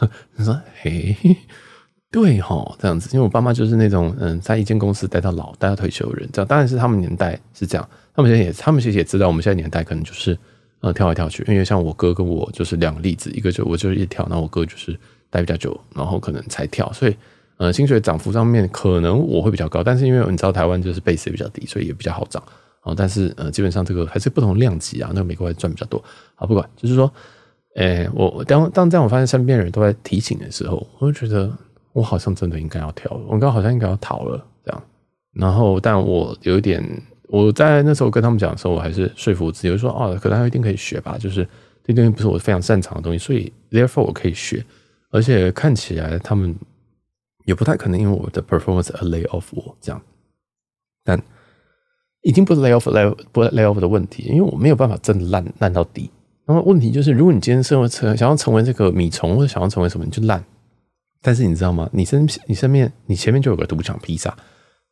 [0.36, 1.16] 你说：“嘿，
[2.10, 6.28] 对哈，这样子。”因为我爸妈就是那种嗯，在一间公司待到老、待到退休的人。
[6.32, 10.38] 这样当然是他们年代是这样，他们现在也，他们其实也知道我们现在年代可能就是
[10.80, 11.44] 呃跳来跳去。
[11.48, 14.98] 因为像我哥跟我就是两个例子，一个就我就是一跳，然后我哥就是
[15.30, 16.90] 待比较久，然后可能才跳。
[16.92, 17.16] 所以
[17.58, 22.42] 呃，薪水涨幅上面可能我会比较高，但是因为你知道台湾就是 base 也比较低，所以也比较好涨。
[22.82, 25.10] 哦，但是呃，基本上这个还是不同量级啊。
[25.12, 26.02] 那个美国还赚比较多。
[26.36, 27.12] 好，不管，就是说，
[27.74, 31.50] 诶，我当当这样，我发现身边人都在提醒的时候，我就觉得
[31.96, 34.82] 我好像真的应该要跳了，我刚好像应该要逃了这样。
[35.32, 36.82] 然后，但我有一点，
[37.28, 41.16] 我在那时候跟他们讲的时候，我还是说服自己，我说哦，可能还一定可以学吧。
[41.18, 41.48] 就是
[41.82, 44.64] 这东西不是我非常擅长的东西，所以 therefore 我可以学。
[45.10, 46.54] 而且看起来他们
[47.46, 50.00] 也不太可能因为我的 performance a lay off 我这样，
[51.04, 51.20] 但。
[52.22, 56.10] 已经不是 lay off lay 不 lay off 的问题，因为我没有办法真的烂烂到底。
[56.44, 60.44] 那么问题就是，如果你今天生活成想要成为这个米虫，或者想要成为什么，你就烂。
[61.22, 61.88] 但是你知道吗？
[61.92, 64.36] 你身你身边你前面就有个独享披萨，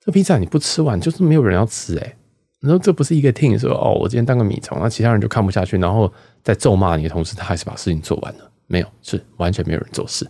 [0.04, 2.16] 这披萨你不吃完，就是没有人要吃哎。
[2.60, 6.10] 然后这不是一个 team 说哦，我今天当个米虫，那其他人就看不下去，然后
[6.42, 8.50] 在咒骂你的同时，他还是把事情做完了。
[8.66, 10.26] 没有，是完全没有人做事。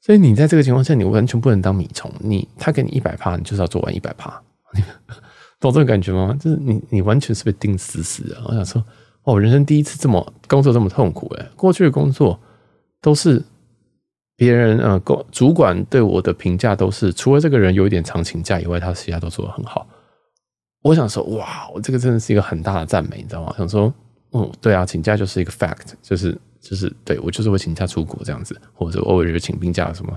[0.00, 2.10] 所以你在这个情况下，你完全不能当米虫。
[2.20, 4.42] 你他给你一百趴，你就是要做完一百趴。
[5.60, 6.36] 懂这种感觉吗？
[6.40, 8.36] 就是你，你完全是被钉死死的。
[8.46, 8.82] 我想说，
[9.24, 11.46] 哦，人生第一次这么工作这么痛苦诶。
[11.54, 12.38] 过去的工作
[13.00, 13.42] 都是
[14.36, 19.86] 别人呃，工主管对我的评价都是，除了这个人有一点常请假以外，他其他都做得很好。
[20.82, 23.54] 我想说，哇，我这个真的是一个很大的赞美，你知道吗？
[23.56, 23.92] 想说，
[24.32, 30.12] 嗯，对啊，请假就是一个 fact，就是就是对我就是会请假出国这样子，或者偶尔就请病假什么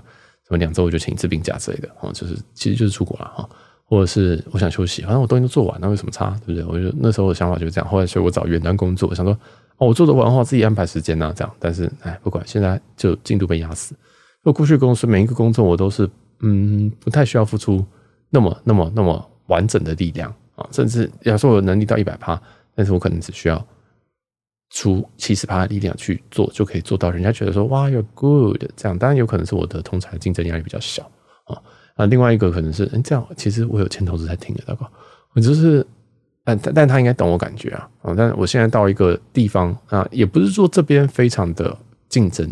[0.48, 3.50] 什么两周我就请一次病假之类的，哦，就是其实就是出国了哈。
[3.90, 6.38] 或者是我想休息，反正我东西都做完了，为什么差？
[6.46, 6.66] 对不对？
[6.66, 7.90] 我就那时候的想法就是这样。
[7.90, 9.38] 后来所以我找远端工作，我想说
[9.78, 11.54] 哦，我做得完的话，自己安排时间呐，这样。
[11.60, 13.96] 但是哎，不管，现在就进度被压死。
[14.44, 16.10] 我过去公司每一个工作，我都是
[16.40, 17.86] 嗯，不太需要付出
[18.30, 22.42] 那么那么那么完整的力量啊，甚至要说我能力到一百趴，
[22.76, 23.64] 但是我可能只需要
[24.72, 28.98] 出七十趴的力量去做，就可以做到人家觉得说哇，you're good 这样。
[28.98, 31.04] 当然有可能是我的同侪竞争压力比较小
[31.46, 31.62] 啊。
[31.96, 34.86] 啊，另外一个可能是，嗯，这样其实我有前同事在听的，大哥，
[35.34, 35.86] 我就是，
[36.48, 42.50] 但但但他应该懂我感觉啊，啊，但我现在到一个地方啊，也不是说这边非常的竞争，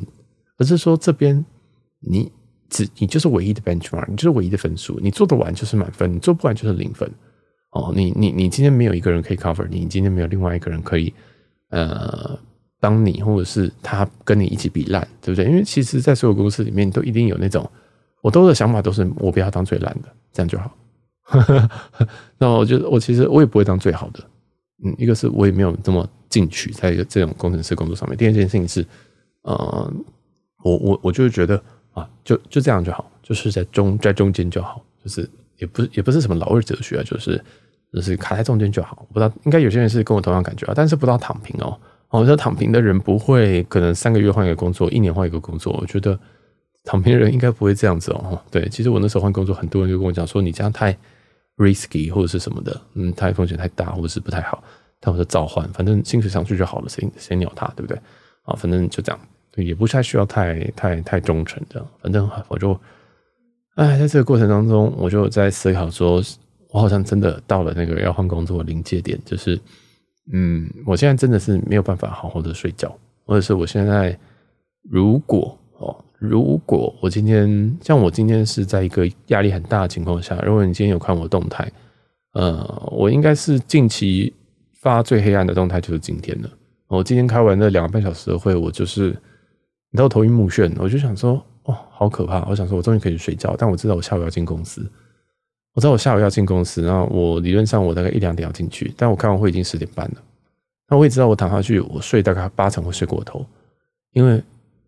[0.58, 1.46] 而是说这边
[2.02, 2.30] 你
[2.70, 7.10] 只你就是唯一的 benchmark，你就是唯一的分数，你做得完就是满分，你做不完就是零分，
[7.72, 11.14] 哦，你你你今天没有一个人可以 cover 你，你今天没有另外一个人可以
[11.70, 12.38] 呃
[12.82, 15.50] 帮你，或者是他跟你一起比烂，对不对？
[15.50, 17.66] 因为其实，在所有公司里面，都一定有那种。
[18.22, 20.76] 我都的想法都是我不要当最烂的，这样就好。
[22.38, 24.20] 那我觉得我其实我也不会当最好的。
[24.84, 28.18] 嗯，一个是我也没有这么进取，在这种工程师工作上面。
[28.18, 28.86] 第二件事情是，
[29.42, 29.94] 呃，
[30.64, 31.62] 我我我就是觉得
[31.94, 37.42] 啊，就就这样就好，就是在中在中间就好，就是也不是也不是什么老二哲学啊，就是
[37.92, 39.08] 就是卡在中间就好。
[39.14, 41.80] 不知道应该有些人是跟我同样感觉啊，但是不到躺平哦。
[42.10, 45.74] 我觉得躺平的人不会可能三个月换一个工作，一年换一个工作。
[45.82, 46.18] 我觉得。
[46.88, 48.40] 躺平的人应该不会这样子哦。
[48.52, 50.96] 对，其实我那时候换工作，很多人就跟我讲说，你这样太
[51.58, 54.64] risky 或者是什么的，嗯，太风险太大，或者是不太好。
[55.00, 57.98] 但我说召唤，反正薪水上去就好了，谁谁鸟他，对不对？
[58.44, 59.20] 啊，反正就这样，
[59.56, 61.88] 也不太需要太太太忠诚这样。
[62.02, 62.80] 反正我就，
[63.76, 66.22] 哎，在这个过程当中，我就在思考说，
[66.70, 69.60] 我好像真的到了那个要换工作的临界点，就是，
[70.34, 74.18] 嗯，我现在真的是没有办法好好的睡觉，或者是我现在
[74.90, 75.58] 如果。
[76.18, 81.70] 如果我今天像我今天是在一个压力很大的情况下，如果你今天有看我动态，
[82.34, 84.34] 呃，我应该是近期
[84.82, 86.50] 发最黑暗的动态就是今天了。
[86.88, 89.10] 我今天开完那两个半小时的会，我就是
[89.92, 92.46] 你知道头晕目眩，我就想说，哦，好可怕！
[92.50, 94.90] 我想说我终于可以睡觉，但我知道我下午要进公司，
[95.74, 100.22] 我知道我下午要进公司，然后我理论上我大概一两点要进去，但我开完会已经十点半了。
[100.88, 103.46] 那我也知道我躺下去，我睡大概八成会睡过头，
[104.14, 104.42] 因为。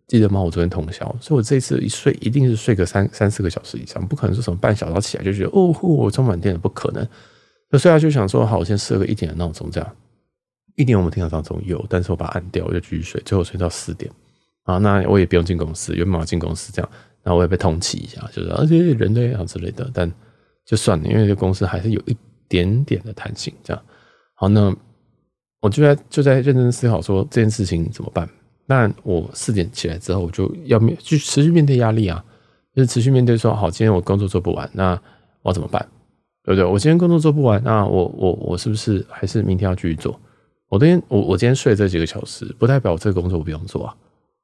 [0.07, 0.41] 记得吗？
[0.41, 7.05] 我昨天通宵，所以我这次一睡一定是睡个三三四个小时以上，不可能说什么半小时起来就觉得哦，我充满电了，不可能。
[7.69, 9.95] 那睡下去想说好，我先设个一点的闹钟，这样
[10.75, 14.09] 一点我们听到闹钟有，但是我把它按掉，我就继续睡，最后睡到四点
[14.63, 14.77] 啊。
[14.77, 16.89] 那我也不用进公司，原本要进公司这样，
[17.23, 20.09] 然后我也被通缉一下，就是而且人类啊之类的，但
[20.65, 22.15] 就算了，因为这公司还是有一
[22.47, 23.83] 点点的弹性，这样
[24.35, 24.47] 好。
[24.47, 24.73] 那
[25.59, 28.29] 我就在就在认真思考说这件事情怎么办。
[28.69, 32.21] 那我四点起来之后，我就要面去持续面对压力啊，
[32.75, 35.01] 就是持续面对说，好，今天我工作做不完，那
[35.41, 35.83] 我怎么办？
[36.43, 36.65] 对不对？
[36.69, 40.19] 我今天工作做不完，那我我我是不是还是明天要继续做？
[40.67, 43.95] 我今天我我今天睡这几个小时，不代表我这个工作我不用做啊。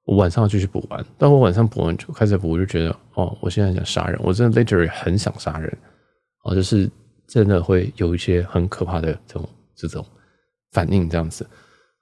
[0.05, 5.77] 我晚上要继续补完，但我晚上补完就开始补，我就觉得哦，我现在想杀人，我真的 later 很想杀人
[6.45, 6.89] 哦，就是
[7.27, 10.05] 真的会有一些很可怕的这种这种
[10.71, 11.45] 反应这样子，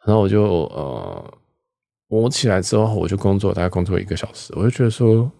[0.05, 1.33] 然后我就呃。
[2.11, 5.31] 我起来之后，我就工作，大概工作一个小时，我就觉得说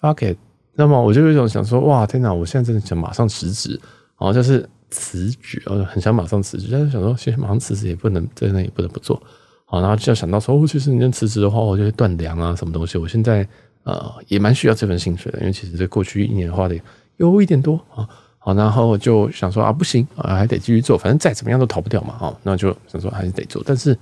[0.00, 0.38] ，fuck it。
[0.76, 2.32] 那么我就有一种想说，哇，天哪！
[2.32, 3.72] 我现在真的想马上辞职，
[4.16, 9.20] 然后就是辞职，我很想马上辞职，但是想说，现在马上辞职也不能，在那也不能不做。
[9.64, 12.96] 好，然后就要想到说，哦，其实你这辞职的话，我就会断粮啊，什么东西。
[12.96, 13.44] 我现在
[13.82, 16.78] 呃也蛮需要这份薪水的，因为其实这过去一年花的
[17.16, 18.08] 有一点多啊。
[18.38, 22.16] 好，然后就想说啊，不行啊，还得继续做，反正再怎么样都逃不掉嘛。
[22.20, 23.98] 哦，那就想说还是得做，但是。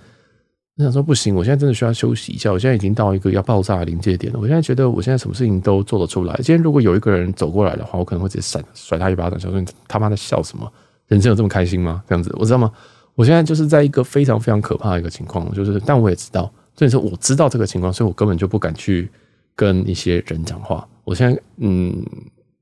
[0.79, 2.51] 我想说不行，我现在真的需要休息一下。
[2.51, 4.39] 我现在已经到一个要爆炸的临界点了。
[4.41, 6.35] 我现在觉得我现在什么事情都做得出来。
[6.37, 10.73] 今天如果有一个人走过来的话，我可能会直接闪甩他一巴掌，想说你他妈在笑什么？
[11.09, 12.03] 人生有这么开心吗？
[12.09, 12.73] 这样子，我知道吗？
[13.15, 19.11] 我现在就是在一个非常非常可怕的一个情况，就是但我也知道，所以说我知道这个情况，所以我根本就不敢去
[19.55, 20.89] 跟一些人讲话。
[21.05, 22.03] 我现在嗯，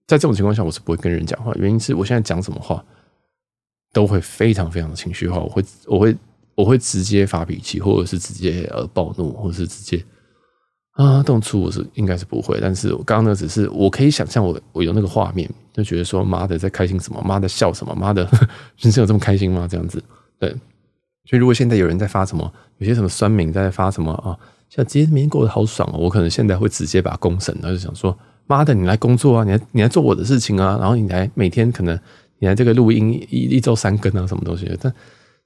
[0.08, 2.84] 在这种情况下，我是不会跟人讲话，原因是我现在讲什么话
[3.92, 6.16] 都会非常非常的情绪化，我会我会。
[6.60, 10.04] 我会直接发脾气，或者是直接呃暴怒，或者是直接
[10.92, 12.58] 啊动粗，我是应该是不会。
[12.60, 18.28] 但是我刚刚呢，只是我可以想象我我有那个画面，就觉得说妈的在开心什么，妈的笑什么，妈的
[18.78, 19.66] 人生 有这么开心吗？
[19.70, 20.02] 这样子
[20.38, 20.50] 对。
[21.24, 24.36] 所以如果现在有人在发什么，有些什么酸民在发什么啊，
[24.68, 31.98] 像今天过得好爽哦，我可能现在会直接把公审，然后就想说妈的你来工作啊，你来你来做我的事情啊，然后你来每天可能
[32.38, 34.92] 你来这个录音一一周三更啊什么东西，但。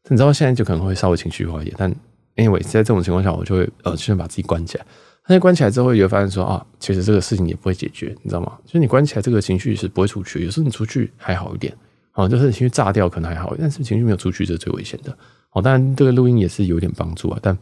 [0.08, 1.94] 你知道现在就可能会稍微情绪化一点，但
[2.36, 4.84] anyway，在这种情况下，我就会呃，先把自己关起来。
[5.26, 8.58] 但是关起来之后，也会发现说啊，其实这个事情也不会解决，你知道吗？
[8.66, 10.44] 就是你关起来，这个情绪是不会出去。
[10.44, 11.74] 有时候你出去还好一点，
[12.12, 15.16] 啊，就是情绪炸掉可能还好，但是情绪没有出去，这是最危险的。
[15.52, 17.56] 哦，当然这个录音也是有点帮助啊，但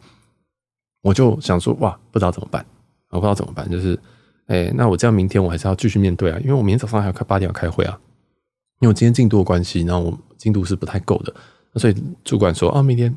[1.01, 2.65] 我就想说，哇，不知道怎么办，
[3.11, 3.97] 我不知道怎么办，就是，
[4.47, 7.97] 哎，那我这样明天我还是要继续面对啊，因为我明天早上还要开八点要开会啊，
[8.81, 11.33] 因为我今天进度的关系，然后我进度是不太够的，
[11.75, 13.15] 所以主管说，啊，明天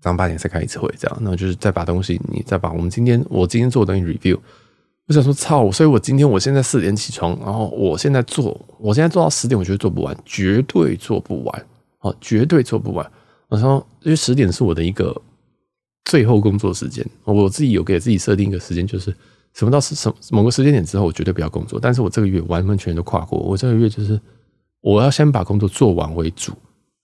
[0.00, 4.38] 早上八点再开一次会，这样，那就是再把东西，你再把我们今天我今天做的东西 review，
[5.08, 11.66] 我想说，操，所以我今天我现在四点起床，然后我现在做，我现在做到十点，我觉得做不完，绝对做不完，
[12.00, 13.10] 哦，绝对做不完。
[13.48, 15.14] 我说，因为十点是我的一个
[16.04, 19.14] 最后工作时间，我自己有给自己设定一个时间，就是
[19.54, 21.78] 什么到什么某个时间点之后，我绝对不要工作。
[21.80, 24.18] 但是我这个月完完全全都跨过，我这个月就是
[24.80, 26.52] 我要先把工作做完为主，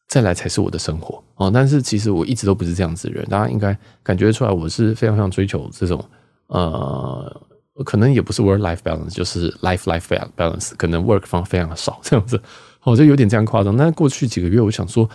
[0.09, 1.51] 再来才是我的生活哦。
[1.53, 6.05] 但是其实我一直都不是这样子的人，大家应该感觉出来，我是非常非常追求这种
[6.49, 7.41] 呃，
[7.85, 12.41] 可能也不是 work life balance，就是 life life balance，可能 work 方非常的少这样子，
[12.83, 13.77] 我 就有点这样夸张。
[13.77, 15.09] 但过去几个月，我想说。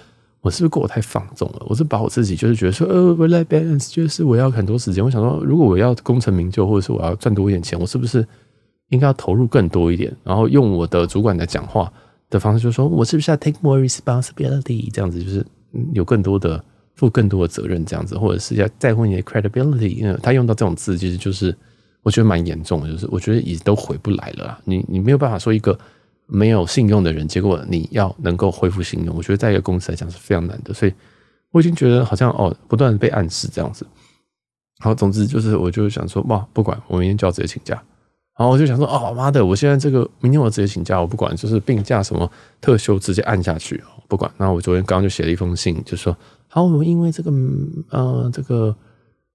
[0.43, 1.65] 我是不是过得太放纵了？
[1.69, 5.01] 我是把我自己就是觉得说，呃，work-life balance 就是我要很多时间。
[5.01, 8.27] 我想说，如果我要功成名就，或者是我要赚多一点钱，我是不是
[8.89, 10.13] 应该要投入更多一点？
[10.21, 11.89] 然后用我的主管来讲话
[12.33, 14.91] 的方式，就是说我是不是要 take more responsibility？
[14.91, 15.45] 这样子就是
[15.93, 16.63] 有更多的
[16.95, 19.95] 负更多的责任，这样子，或者是要在乎你的 credibility？
[19.95, 21.55] 因为他用到这种字，其实就是
[22.01, 24.59] 我觉得蛮严重的，就是我觉得已都回不来了。
[24.65, 25.77] 你你没有办法说一个。
[26.25, 30.73] 没有信用的人，结果你要能够恢复信用，我觉得在一个公司来讲是非常难的。
[30.73, 30.93] 所以
[31.51, 33.85] 我已经觉得好像哦，不断被暗示这样子。
[34.79, 37.79] 好，总之就是，我就想说，哇，不管，我明天就要直接请假。
[38.35, 44.29] 然后我就想说，哦妈的，我现在这个明天我直接请假，我不管，就是病假什么特休直接按下去，不管。
[44.37, 46.17] 然后我昨天刚刚就写了一封信，就说，
[46.47, 47.31] 好，我因为这个，
[47.89, 48.75] 呃，这个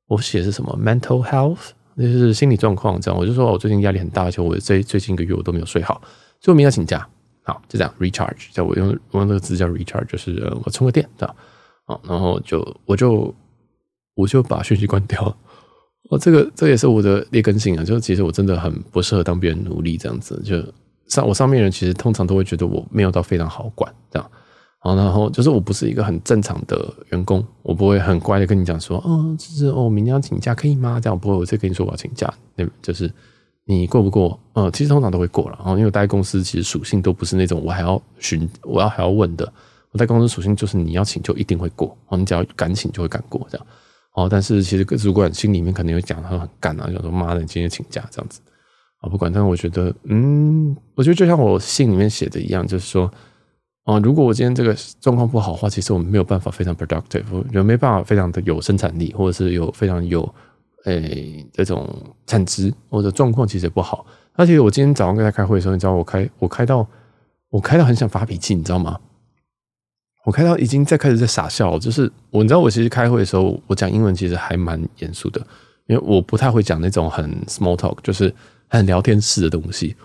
[0.09, 3.19] 我写的是什么，mental health，就是心理状况这样。
[3.19, 6.01] 我就说我最近压力很大，而且我这最近一个月我都没有睡好。
[6.41, 7.09] 所以我明天请假，
[7.45, 11.35] 好，就这样 recharge，叫我用我用那个字叫 recharge，就是我充个电，对吧？
[11.87, 13.33] 好，然后就我就
[14.15, 15.37] 我就把讯息关掉了。
[16.09, 20.41] 哦，这个这也是我的劣根性啊，就是其实我真的很不适合当别人奴隶这样子。
[20.45, 20.57] 就
[21.07, 24.31] 上我上面人其实通常都会觉得我没有到非常好管这样。
[24.79, 31.01] 好，然后就是我不是一个很正常的员工，我不会很乖的跟你讲说，哦，就是哦，明天要请假可以吗？
[31.01, 33.11] 这样我不会，我再跟你说我要请假，那就是。
[33.71, 34.41] 你过不过？
[34.55, 35.57] 呃，其实通常都会过了。
[35.59, 39.53] 然后，因为我待公司其实属性都不是那种我还要询，我要还要问的。
[39.91, 43.67] 我在公司属性就是你要请就一定会过，哦，你只要敢请就会敢过这样。
[44.19, 48.41] 哦，但是其实主管心里面肯定会讲他很干啊，就说妈的，你今天请假这样子
[49.01, 49.33] 啊，不管。
[49.33, 53.09] 但是我觉得，嗯，我觉得就像我信里面写的一样，就是说，
[53.85, 60.29] 哦，如果我今天这个状况不好的话，其实我们没有办法非常 productive，就没办法非常的有生产力，或者是有非常有。
[60.85, 61.87] 诶、这种
[62.25, 64.07] 产值或者状况其实也不好。
[64.35, 66.87] 而且我今天早上跟他开会的时候，你知道我开我开到
[67.51, 68.99] 我开到很想发脾气，你知道吗？
[70.29, 71.79] 我看到已经在开始在傻笑。
[71.79, 75.41] 就是我，你知道我其实开会的时候，我讲英文其实还蛮严肃的，
[75.87, 78.31] 因为我不太会讲那种很 small talk，就是
[78.69, 79.97] 很聊天式的东西。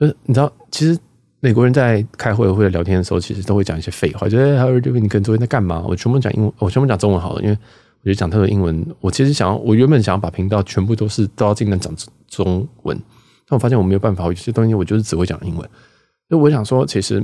[0.00, 0.98] 就是你知道，其实
[1.38, 5.84] 美国人在开会或者聊天的时候，其实都会讲一些废话，就是还有这个你可能昨天在干嘛？
[5.86, 7.56] 我全部讲英文，我全部讲中文好了，因为。
[8.04, 11.92] 我就讲他的英文，我其实想要，我原本想要把频道全部都是都要尽量讲
[12.28, 12.96] 中文，
[13.44, 15.68] 但我发现我没有办法，有些东西我就是只会讲英文。
[16.28, 17.20] 所以我想说，其实，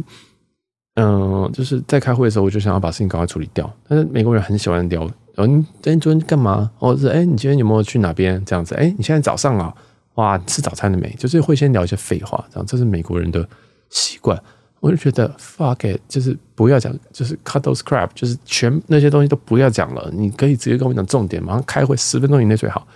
[0.94, 3.68] 嗯、就是在开会的时候，我就想要把事情赶快处理掉。
[3.88, 5.02] 但是美国人很喜欢聊，
[5.36, 6.70] 哦，你今天昨天干嘛？
[6.78, 8.42] 或者是哎，你今天有没有去哪边？
[8.44, 9.74] 这样子，哎，你现在早上啊，
[10.14, 11.08] 哇，吃早餐了没？
[11.18, 13.46] 就是会先聊一些废话，这样，这是美国人的
[13.90, 14.40] 习惯。
[14.80, 20.10] 我就觉得 fuck it，就是不要讲，就是 cut those crap，就是全那些东西都不要讲了。
[20.12, 22.86] 你可以直接跟我讲重点，马上开会十分钟以内最好。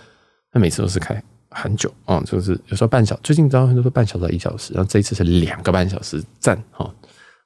[0.53, 6.87] 那每次都是开很久啊、嗯，就是有时候半小，最近招很多都半小时到一小时，然后这一次是两个半小时，赞哈！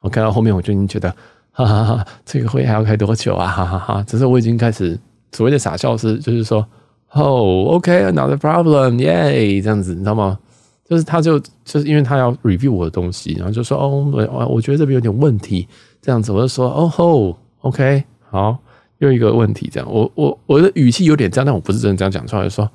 [0.04, 1.10] 我看到后面我就已经觉得，
[1.54, 3.48] 哈哈哈，这个会还要开多久啊？
[3.48, 4.04] 哈哈哈！
[4.06, 5.00] 只是我已经开始
[5.32, 6.68] 所谓的傻笑是，就是说，
[7.12, 10.38] 哦，OK，another problem，耶，这样子，你知道吗？
[10.84, 15.66] 就是他就就是因为他要 review 我的东西，然后就说哦，我我觉得这边有点问题，
[16.02, 18.58] 这样子我就说哦吼，OK，好，
[18.98, 22.70] 又一个问题，这样我我我的语气有点这样，但我不是真的这样讲出来，就说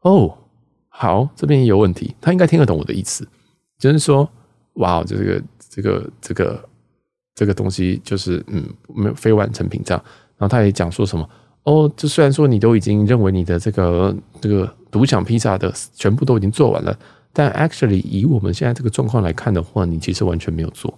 [0.00, 0.34] 哦，
[0.88, 3.28] 好，这边有问题，他应该听得懂我的意思，
[3.78, 4.26] 就是说
[4.74, 6.64] 哇，这个这个这个
[7.34, 8.64] 这个东西就是嗯
[8.94, 10.04] 没有非完成品这样，
[10.36, 11.28] 然后他也讲说什么
[11.64, 16.98] 哦，就虽然说你都已经认为你的这个这个独享披萨的全部都已经做完了。
[17.32, 20.92] 但 actually 以我们现在这个状况来看的话，你其实完全没有做。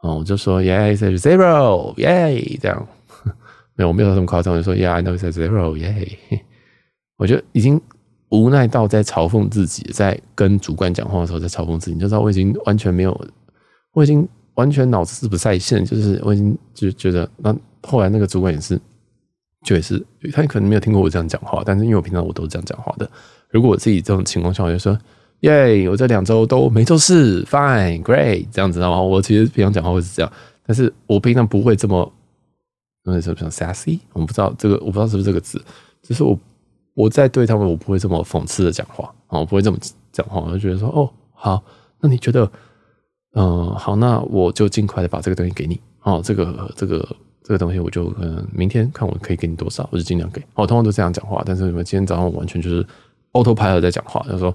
[0.00, 2.86] 哦，我就说 Yeah, it's zero, yeah，这样
[3.74, 6.08] 没有，我没有这么夸张，我就说 Yeah, I know it's zero, yeah。
[7.16, 7.80] 我就已经
[8.28, 13.18] 无奈到在嘲讽自己，在跟主管讲话的时候在嘲讽自己，你就知道我已经完全没有，
[13.92, 18.80] 我已经完全脑子是不在线，就是我已经就觉得，那后来那个主管也是，
[19.64, 23.10] 就也是他可能没有听过我这样讲话，但是因为我平常我都是这样讲话的，
[23.50, 24.98] 如果我自己这种情况下，我就说，
[25.40, 29.00] 耶，我这两周都没做事，fine，great，这样子，的话？
[29.00, 30.32] 我其实平常讲话会是这样，
[30.66, 32.12] 但是我平常不会这么，
[33.04, 35.62] 那什么什么 sassy，我不知道这个，我不知道是不是这个字，
[36.02, 36.38] 就是我。
[36.94, 39.78] 我在对他们，我不会这么讽刺的讲话啊，我不会这么
[40.12, 41.64] 讲话，我就觉得说，哦，好，
[41.98, 42.46] 那你觉得，
[43.34, 50.42] 嗯，好，那我就尽快的把这个东西给你，哦，这个这个这个东西，我就嗯，明天看我可以给你多少，我就尽量给。
[50.54, 52.86] 我通常都这样讲话，但是你们今天早上我完全就是
[53.32, 54.54] autopilot 在讲话，就说，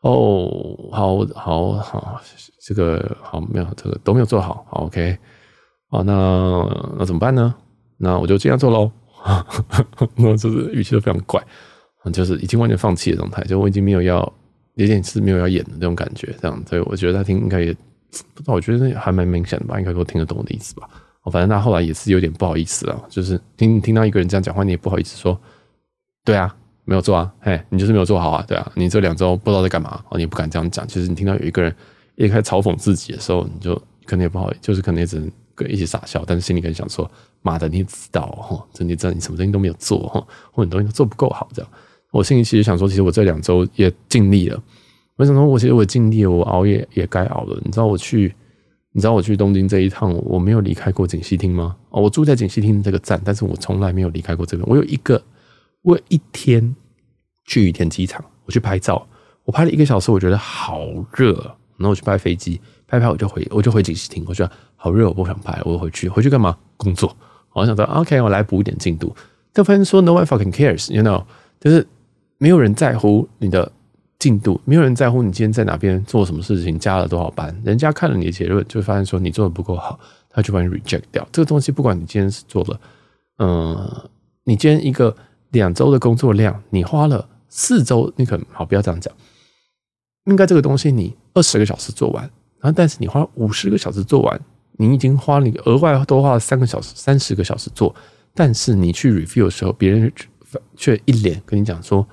[0.00, 2.20] 哦，好好好，
[2.66, 5.18] 这个好没有，这个都没有做好，好，OK，
[5.90, 7.54] 好，那那怎么办呢？
[7.98, 8.90] 那我就这样做喽。
[10.14, 11.42] 那就是语气都非常怪，
[12.12, 14.20] 就是已经完全放弃的状态，就我已经没有要，
[14.74, 17.76] 有点是没有要演的那种感觉，这样，所以我觉得他听应该也
[18.34, 20.88] 不知道，我觉得还蛮明显的吧，应该都听得懂我的意思吧。
[21.22, 25.38] 哦反正他后来也是有点不好意思啊，就是听听到一个人这样讲话，你也不好意思说，
[26.24, 26.54] 对啊，
[26.84, 30.86] 没有做啊，嘿，你就是没有做好啊，对啊，你这两周不知道在干嘛，哦，你也不敢这样讲。
[30.86, 31.74] 其实你听到有一个人
[32.14, 37.10] 一开始嘲讽自己的时候，你就可能也不好，就是可能也只能跟一起傻笑，但是心里可能想说。
[37.42, 41.70] 妈的，你也知道哈，真的知道你什么东西都没有做哈，或者东西都做不够好这样。
[42.10, 44.60] 我心里其实想说，其实我这两周也尽力了。
[45.16, 47.58] 我想说我其实我尽力了，我熬夜也该熬了。
[47.64, 48.34] 你知道我去，
[48.92, 51.76] 你知道我去东京这一趟，我没有离开过锦溪町吗？
[51.90, 54.68] 哦，我住在锦溪町这个站，但是我从来没有离开过这边。
[54.68, 55.22] 我有一个，
[55.82, 56.74] 我有一天
[57.46, 59.06] 去羽田机场，我去拍照，
[59.44, 60.80] 我拍了一个小时，我觉得好
[61.14, 61.32] 热，
[61.76, 66.56] 然后我去拍飞机，拍拍我就回，我就回锦溪町，我觉得好热，我不想拍，我回去，回去干嘛？
[66.76, 67.16] 工作。
[67.54, 69.16] 我想说，OK，我来补一点进度。
[69.54, 71.24] 但发现说，No one fucking cares，you know，
[71.58, 71.86] 就是
[72.36, 73.72] 没有人在乎你的
[74.18, 77.54] 进度，没有人在乎你今天在哪边做什么事情，加了多少班。
[77.64, 79.98] 人家看了你的结论，就会发现说你做的不够好，
[80.28, 81.26] 他就把你 reject 掉。
[81.30, 82.80] 这个东西，不管你今天是做了，
[83.38, 84.08] 嗯，
[84.44, 85.16] 你今天一个
[85.50, 89.12] 两周的工作量，你花了四周，你可能好不要这样讲，
[90.24, 92.22] 应该这个东西你二十个小时做完，
[92.60, 94.40] 然后但是你花五十个小时做完。
[94.78, 97.94] 你已经花了额外多花了三个小时、三十个小时做，
[98.34, 100.12] 但是你去 review 的时候，别人
[100.76, 102.06] 却一脸跟你讲说：“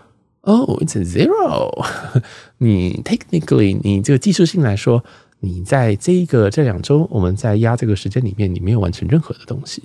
[0.44, 1.86] 哦，it's a zero。
[2.60, 5.04] ”你 technically 你这个技术性来说，
[5.40, 9.84] 你在这一个这两周，我们在压这个时间里面，你没有完成任何的东西。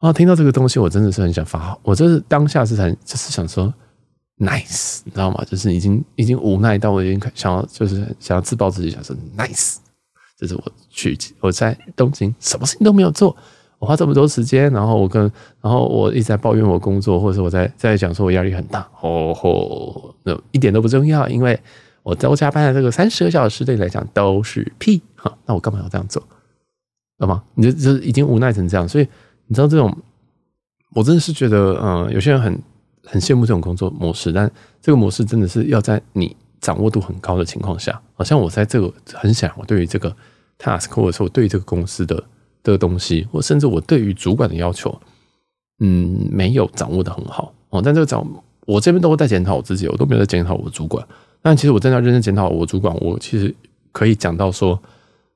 [0.00, 3.72] 啊，听到这个东西，我真的是很想发，我就是当下是很就是想说
[4.38, 5.44] nice，你知道吗？
[5.48, 9.76] 就是已经已经无奈到我已经想要就是想要自暴自弃，想说 nice。
[10.36, 13.34] 这是我去，我在东京什么事情都没有做，
[13.84, 15.22] 我花这么多时间，然后我跟，
[15.60, 21.60] 然后我一直在抱怨我工作，或者是我在在讲说我压力很大，哦吼，那一点都不重要，因为
[22.02, 26.22] 我都加班的这个三十个小时对你来讲都是屁，哈，那我干嘛要这样做？
[27.18, 27.42] 懂吗？
[27.54, 29.06] 你就就已经无奈成这样，所以
[29.46, 29.94] 你知道这种，
[30.94, 32.58] 我真的是觉得，嗯，有些人很
[33.04, 36.34] 很羡慕这种工作模式，但这个模式真的是要在你。
[36.60, 40.08] 掌握度很高的情况下，好像我在这个很想，我对于这个
[40.58, 42.24] task，或者说我对于这个公司的
[42.72, 44.98] 的东西，或甚至我对于主管的要求，
[45.80, 47.80] 嗯，没有掌握的很好哦。
[47.80, 48.26] 但这个掌，
[48.66, 51.06] 我这边都会在检讨我自己，我都没有在检讨我的主管。
[51.42, 53.54] 但其实我真的认真检讨我主管，我其实
[53.92, 54.80] 可以讲到说，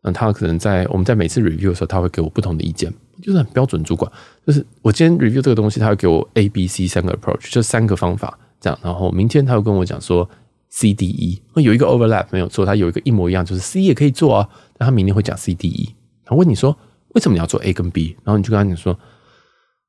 [0.03, 4.11] 嗯，他可能在我们在每次 review 的时候，他会给我不同的意见，就是很标准主管，
[4.47, 8.79] 就是我今天 review 这个东西，他会给我 A、B、C 三个 approach，就三个方法这样。
[8.83, 10.29] 然后明天他会跟我讲说。
[10.71, 14.47] C D E 有一个 overlap 没有错，他有一个一模一样，就是 C 也可以做啊。
[14.77, 15.95] 但他明天会讲 C D E，
[16.27, 16.77] 他问你说
[17.19, 18.97] 为什么你要做 A 跟 B，然后你就跟他讲说，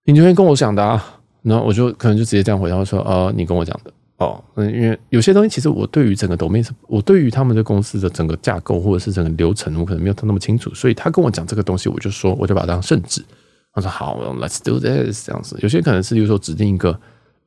[0.04, 1.22] 你昨天跟我讲的啊。
[1.44, 4.44] 然后我就可能就直接这样回答说，呃，你跟我讲的哦。
[4.56, 13.24] 嗯，因为有些东西其实我对于整个 domain，我对于他们的公司的整个架构或者是整个流程，我可能没有他那么清楚，所以他跟我讲这个东西，我就说我就把它当圣旨。
[13.74, 15.56] 他说好，Let's do this 这样子。
[15.62, 17.00] 有些可能是比如说指定一个。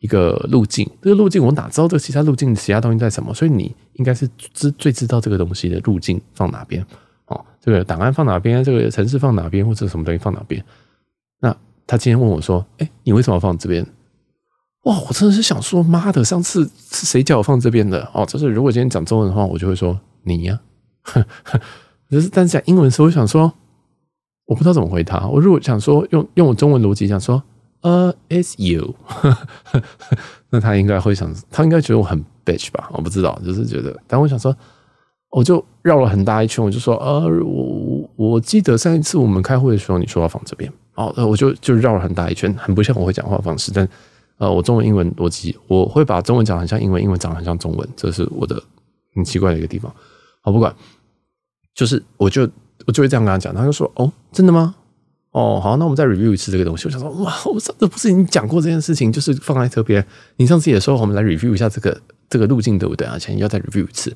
[0.03, 3.33] 一个路径，这个路径我哪知道这个其他路径其他东西在什么？
[3.33, 6.85] 所以你应该是知最知道这个东西的路径放哪边
[7.33, 10.63] 哦，这个档案放哪边，这个城市放哪边，或者什么东西放哪边？
[11.41, 11.57] 那
[11.87, 13.87] 他今天问我说：“哎，你为什么放这边？”
[14.85, 18.09] 哇，我真的是想说，妈的，上次是谁叫我放这边的？
[18.13, 20.61] 哦，就是如果今天讲中文的话，我就会说你呀。
[22.11, 23.53] 就是但是讲英文的时候，我想说，
[24.47, 25.27] 我不知道怎么回他。
[25.29, 27.43] 我如果想说用用我中文逻辑想说。
[27.83, 28.95] 呃、，it's you，
[30.51, 32.89] 那他应该会想，他应该觉得我很 bitch 吧？
[32.93, 33.93] 我不知道，就是觉得。
[34.07, 34.57] 但我想说，
[35.33, 43.73] 我就绕了很大一圈，我就说，呃，我我记得上一次我们开会的时候，你说要放这边，哦，我就就绕了很大一圈，很不像我会讲话方式。
[43.75, 43.89] 但
[44.37, 48.63] 呃，我中文英文逻辑，我会把中文讲得很像英文，英文讲得很像中文，这是我的
[49.15, 49.91] 很奇怪的一个地方。
[50.43, 50.75] 好，不管，
[51.75, 52.47] 就是我就
[52.87, 54.75] 我就会这样跟他讲，他就说：“哦，真的吗？
[55.31, 60.05] 哦，好，那我们再 review 一次这个东西。”我想说：“哇，我上次不是已经讲过这件事情，就是放在这边。
[60.37, 63.07] 你上次也说我们来 review 一下这个这个路径，对不对？
[63.07, 64.15] 而且要再 review 一次。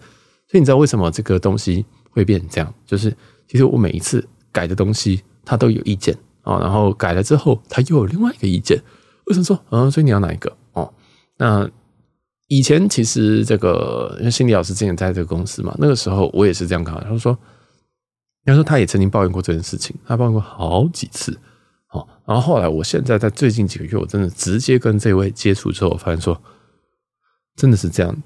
[0.49, 2.74] 所以你知道为什么这个东西会变成这样？
[2.86, 3.14] 就是
[3.49, 8.80] 其实我每一次改的东西，他都有意见啊，然后改了之后，他又有另外一个意见。”
[9.26, 9.61] 为什么说？
[9.70, 10.57] 嗯，所以你要哪一个？
[10.72, 10.94] 哦，
[11.36, 11.68] 那
[12.47, 16.94] 以前其实这个，因为心理老师之前在这个公司嘛，那个时候我也是这样看。
[17.03, 17.36] 他说，
[18.44, 21.36] 他说他也曾经抱怨过这件事情，他抱怨过好几次。
[21.90, 26.40] 哦，然后后来，我现在在最近几个月，我真的直接跟这位接触之后，我发现说，
[27.57, 28.22] 真的是这样，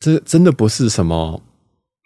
[0.00, 1.40] 这真的不是什么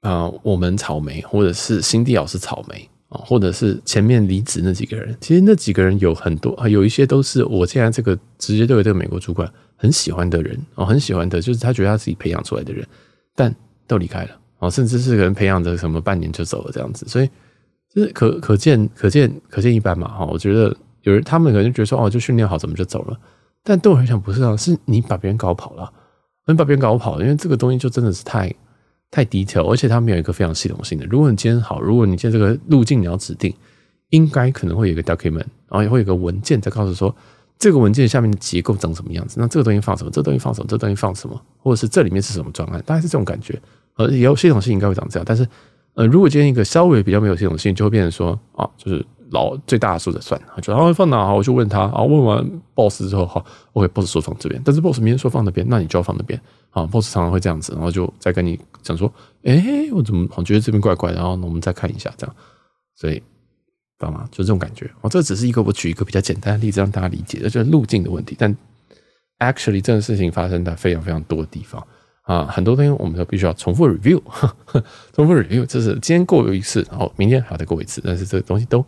[0.01, 3.21] 啊、呃，我们草莓，或者是新地老师草莓啊。
[3.25, 12.87] 或者是前面离职那几个人，其实那几个人有很多啊，有一些都是我现在这个直接对这个美国主管很喜欢的人哦，很喜欢的，就是他觉得他自己培养出来的人，
[13.35, 13.55] 但
[13.87, 17.29] 都离开了哦，甚至是可能培养着什么半年就走了这样子，所以
[17.95, 23.21] 就是可可见可见可见一斑嘛哈，我觉得有人他们可能觉得说哦，就训练好怎么就走了，
[23.63, 25.93] 但对我来讲不是啊，是你把别人搞跑了，
[26.47, 28.53] 你把别人搞跑了，因为这个东西就真的是太。
[29.15, 31.05] 太 detail，而且它没有一个非常系统性的。
[31.05, 33.55] 如果你今天好，如果你今天这个路径你要指定，
[34.09, 37.15] 应该可能会有一个 document，然后也会有一个文件在告诉说
[37.59, 39.37] 这个文件下面的结构长什么样子。
[39.39, 40.11] 那这个东西放什么？
[40.11, 40.67] 这个东西放什么？
[40.67, 41.39] 这东西放什么？
[41.59, 42.83] 或者是这里面是什么专案？
[42.87, 43.61] 大概是这种感觉。
[43.97, 45.25] 呃，也有系统性应该会长这样。
[45.29, 45.47] 但是，
[45.93, 49.05] 呃，如果今天一个稍微比较没有系统性，就会变成说啊，就是。
[49.33, 59.13] 老最大的数的算，就然后放哪，我就问他，然后问完 boss 之后，好，OK，boss 说放这边，但是 boss 明天说放那边，那你就要放那边，啊，boss 常常会这样子，然后就再跟你讲说，
[59.45, 62.37] 哎，我怎么好觉得这边怪怪，然后我们再看一下，这样，
[62.95, 63.23] 所以，知
[64.01, 64.29] 道吗？
[64.31, 68.55] 就这种感觉，哦，这只是一个我举一个比较简单的例子让大家理解，就是路径的问题，但
[69.39, 71.83] actually 这件事情发生在非常非常多的地方。
[72.25, 74.23] 啊，很多东西我们都必须要重复 review，
[75.13, 78.85] 重复 review，就是今天过一次，然后明天还要再过一次，但是这个东西都。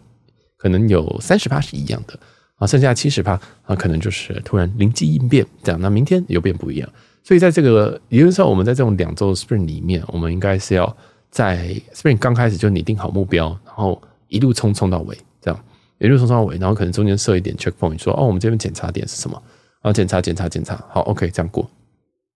[0.64, 2.18] 可能有三十趴是一样的
[2.56, 5.78] 啊，剩下七十趴啊，可能就是突然灵机应变这样。
[5.78, 6.88] 那明天又变不一样，
[7.22, 10.96] 所以在这个也就是说，我们在这种两周 spring 里面，我们应该是要
[11.30, 15.64] 在 spring 刚开始就拟定好目标，然后一路冲冲到尾，这样
[15.98, 19.36] 一路冲到尾，然后可能中间设一点 checkpoint，说哦，我们这边检查点是什么？
[19.82, 21.70] 然后检查检查检查，好，OK，这样过，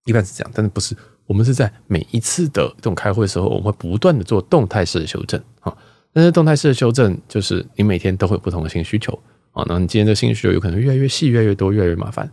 [0.04, 0.94] 一般是这样，但是不是？
[1.24, 5.74] 我们是在每一次的这种开会的时候，我们会不断的做动态式的修正啊。
[6.12, 9.18] 但是动态式的修正，就是你每天都会有不同的新需求。
[9.52, 12.30] 啊，那你今天的新需求有可能越来越细、越来越多、越来越麻烦，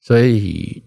[0.00, 0.82] 所以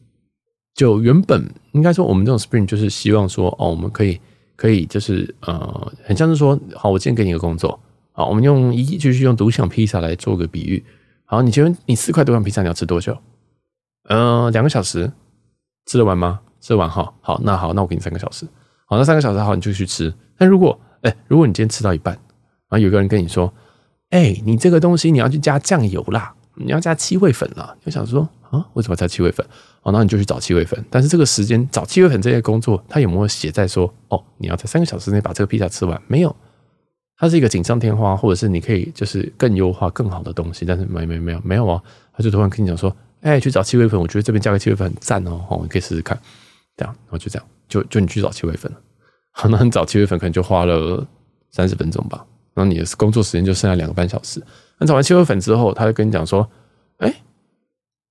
[0.73, 4.19] 就原本应该说，我们这种 Spring 就是希望说，哦，我们可以
[4.57, 7.79] 可以就是呃，很像是说，好，我今天给你一个工作，
[8.11, 10.83] 好，我们用一继续用独享披萨来做个比喻，
[11.23, 13.17] 好，你请问你四块独享披萨你要吃多久？
[14.09, 15.09] 嗯、呃，两个小时，
[15.85, 16.41] 吃得完吗？
[16.59, 18.45] 吃得完哈，好，那好，那我给你三个小时，
[18.85, 23.53] 好，那三个小时好，你就去吃，但如果哎，如果你今天吃到一半，然后有个人跟你说
[24.11, 29.45] ：“哎，你这个东西你要去加酱油啦，你要加七味粉啦。”就想说啊，为什么加七味粉？
[29.83, 30.83] 哦，那你就去找七味粉。
[30.89, 36.01] 但是这个时间找七味粉这些工作，他有没有写在说哦，你要在三个小时内把这个披萨吃完？
[36.07, 36.35] 没有，
[37.17, 40.65] 它是一个锦上添花，或者是你可以就是更优化更好的东西。
[40.65, 41.81] 但是没没没有没有啊，
[42.15, 46.17] 他就突然跟你讲说：“哎，去找七味粉，我觉得这边加个七味粉很赞哦，哦，你可以试试看。”
[46.77, 48.77] 这样，然后就这样，就就你去找七味粉了。
[49.35, 51.05] 好，那你找七味粉可能就花了
[51.51, 54.41] 三十分钟吧，然后你的工作时间就剩下两个半小时。
[54.77, 56.47] 那找完七味粉之后，他就跟你讲说
[56.99, 57.11] ：“哎、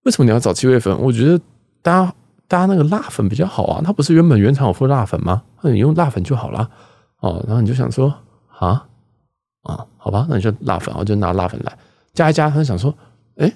[0.05, 1.01] 为什么你要找七味粉？
[1.01, 1.41] 我觉得
[1.81, 2.13] 搭
[2.49, 5.43] 搭那个辣粉比较好啊，它不是原本原厂有附辣粉吗？
[5.63, 6.69] 那你用辣粉就好了。”
[7.23, 8.13] 哦，然后你就想说
[8.59, 8.85] ：“啊
[9.63, 11.79] 啊，好吧，那你就辣粉，我就拿辣粉来
[12.15, 12.93] 加一加。”他就想说
[13.39, 13.53] ：“哎、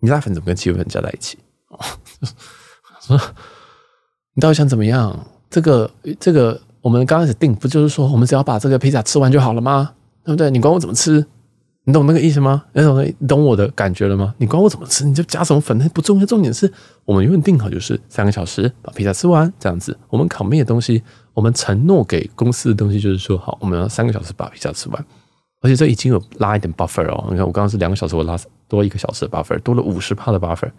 [0.00, 1.36] 你辣粉怎么跟七味粉加在一起？”
[1.68, 1.78] 哦，
[3.00, 3.20] 说
[4.32, 5.26] 你到底想怎么样？
[5.50, 6.58] 这个这个。
[6.80, 9.92] 我们刚开始定不就是说，我们只要把这个披萨吃完就好了吗？
[10.24, 10.50] 对不对？
[10.50, 11.24] 你管我怎么吃，
[11.84, 12.64] 你懂那个意思吗？
[12.72, 14.34] 你懂你懂我的感觉了吗？
[14.38, 16.26] 你管我怎么吃，你就加什么粉，那不重要。
[16.26, 16.70] 重点是
[17.04, 19.96] 我们原本定好就是三个小时把披萨吃完，这样子。
[20.10, 21.02] 我们烤面的东西，
[21.32, 25.04] 我们承诺给公司的东西就是说，好，我们要三个小时把披萨吃完。
[25.60, 27.26] 而且这已经有拉一点 buffer 哦。
[27.30, 30.70] 你看，我刚刚是两个小时，我拉多一个小时的 buffer，多了五十帕的 buffer。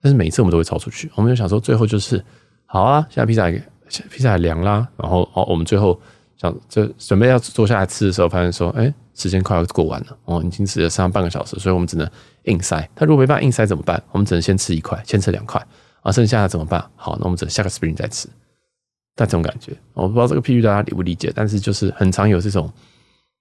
[0.00, 2.24] 但是每一次我们都会超出去，我们就想说，最后就是
[2.66, 3.52] 好啊，现在披萨。
[4.10, 6.00] 披萨凉啦，然后哦，我们最后
[6.36, 12.08] 想就准备要坐下来吃的时候，发现说，哎，时间快要过完了，哦，已经吃了剩下半个小时，所以我们只能
[12.44, 12.88] 硬塞。
[12.94, 14.02] 他如果没办法硬塞怎么办？
[14.12, 15.64] 我们只能先吃一块，先吃两块，
[16.02, 16.84] 啊，剩下的怎么办？
[16.96, 18.28] 好，那我们只能下个 spring 再吃。
[19.16, 22.68] 但这种感觉，我不知道这个譬喻大家理不理解，但是就是很常有这种，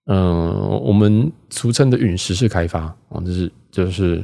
[0.06, 0.52] 嗯，
[0.82, 4.24] 我们俗称的陨石式开发，哦，就是就是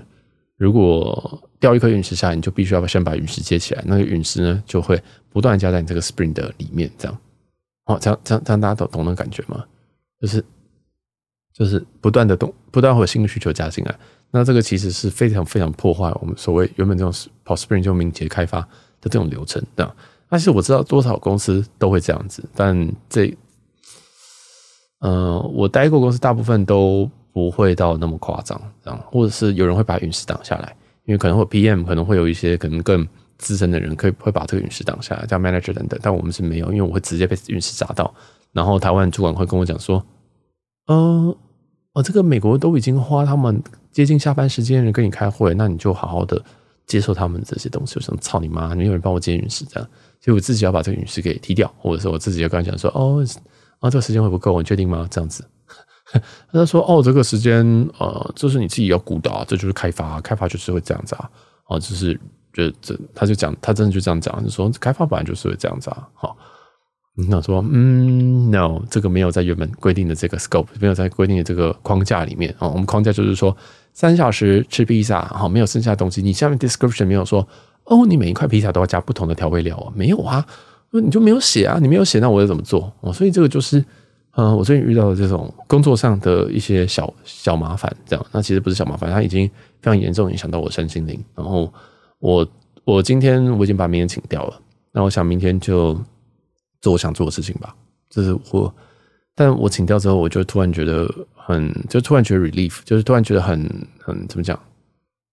[0.58, 7.18] 如果掉一颗陨石下来，你就必须要先把陨石接起来，那个陨石呢就会不断加在你这个 spring 的里面，这样，
[7.86, 9.64] 哦，这样这样这样大家懂懂那个感觉吗？
[10.22, 10.44] 就是
[11.54, 14.00] 就是不断的动，不断会有新的需求加进来，
[14.32, 19.96] 那这个其实是非常非常破坏我们所谓原本这种跑 spring 就敏捷开发的这种流程，这样。
[20.30, 23.36] 但是我知道多少公司都会这样子，但这，
[25.00, 30.76] 嗯、我待过公司大部分都不会到那么夸张，这样，或者是有人会把陨石挡下来，
[31.10, 33.06] 因为可能会 PM 可能会有一些可能更
[33.40, 38.14] 资深的人可以会把这个陨石挡下来，叫 manager 等等，但我们是没有，因为我会直接被陨石砸到，
[38.52, 40.06] 然后台湾主管会跟我讲说，
[40.86, 41.36] 呃，
[41.94, 43.60] 哦，这个美国都已经花他们
[43.92, 46.40] 接近下班时间人跟你开会，那你就好好的
[46.86, 49.90] 接受他们这些东西，有什么操你妈，没有人帮我接陨石这样。
[50.22, 53.26] 所以我自己要把这个陨石给踢掉，或者说我自己要跟他讲说，哦，
[53.80, 55.08] 啊，这个时间会不够，你确定吗？
[55.10, 55.44] 这样子，
[56.52, 57.64] 他说，哦，这个时间，
[57.98, 61.30] 呃，这是你自己要估的啊，这就是开发，开发就是会这样子啊，
[61.68, 62.20] 哦，就是，
[62.54, 66.36] 就这，他就讲，他真的就这样讲，就说开发本来就是会这样子啊，好，
[67.28, 73.56] 那说，嗯，no，这个没有在原本规定的这个 scope，没有在规定的这个框架里面啊，我们框架就是说
[73.94, 77.48] 三小时吃披萨，好，没有剩下的东西，你下面 description 没有说。
[77.86, 79.92] 哦，你每一块披萨都要加不同的调味料啊？
[79.96, 80.46] 没有啊，
[80.92, 81.80] 那你就没有写啊？
[81.82, 82.94] 你没有写，那我要怎么做？
[83.02, 83.84] 哦，所以这个就是，
[84.40, 88.26] 嗯，我最近遇到的这种工作上的一些小小麻烦，这样。
[88.32, 89.46] 那其实不是小麻烦，它已经
[89.82, 91.22] 非常严重影响到我身心灵。
[91.36, 91.70] 然后
[92.20, 92.48] 我
[92.86, 94.62] 我今天我已经把明天请掉了，
[94.94, 95.94] 那我想明天就
[96.80, 97.76] 做我想做的事情吧。
[98.10, 98.74] 就是我，
[99.36, 103.70] 但我请掉之后，我就突然觉得很，就突然觉得 relief，就是突然觉得很
[104.00, 104.58] 很怎么讲？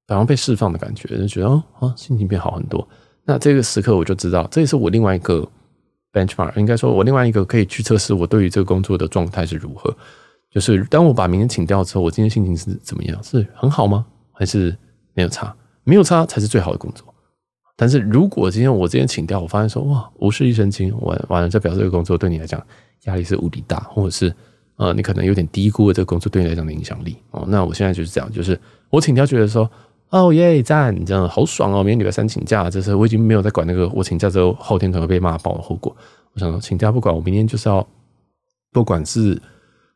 [0.08, 2.84] 好像被释放的感觉，就觉得哦，哦，心情变好很多。
[3.24, 5.48] 那这个时刻我就知道，这也是我另外一个
[6.16, 9.94] benchmark，应该说我另外一个可以去测试我对于这个工作的状态是如何。
[10.50, 13.22] 就是当我把明天请掉之后，我今天心情是怎么样？
[13.22, 14.06] 是很好吗？
[14.32, 14.74] 还是
[15.12, 15.54] 没有差？
[15.84, 17.04] 没有差才是最好的工作。
[17.76, 22.64] 但是如果今天我今天请掉，我发现说哇，无事一身轻，完完了，这表示这个工作对你来讲
[23.04, 24.34] 压力是无敌大，或者是
[24.76, 27.44] 呃，你可能有点低估了这个工作对你来讲的影响力哦。
[27.48, 28.58] 那我现在就是这样，就是
[28.88, 29.70] 我请掉，觉得说。
[30.10, 31.04] 哦耶，赞！
[31.04, 31.82] 这样好爽哦！
[31.82, 35.94] 明天礼拜三请假，就是我已经没有在管那个我请假之后后天可能会被骂爆的后果。
[36.32, 37.86] 我想说请假不管，我明天就是要，
[38.72, 39.40] 不管是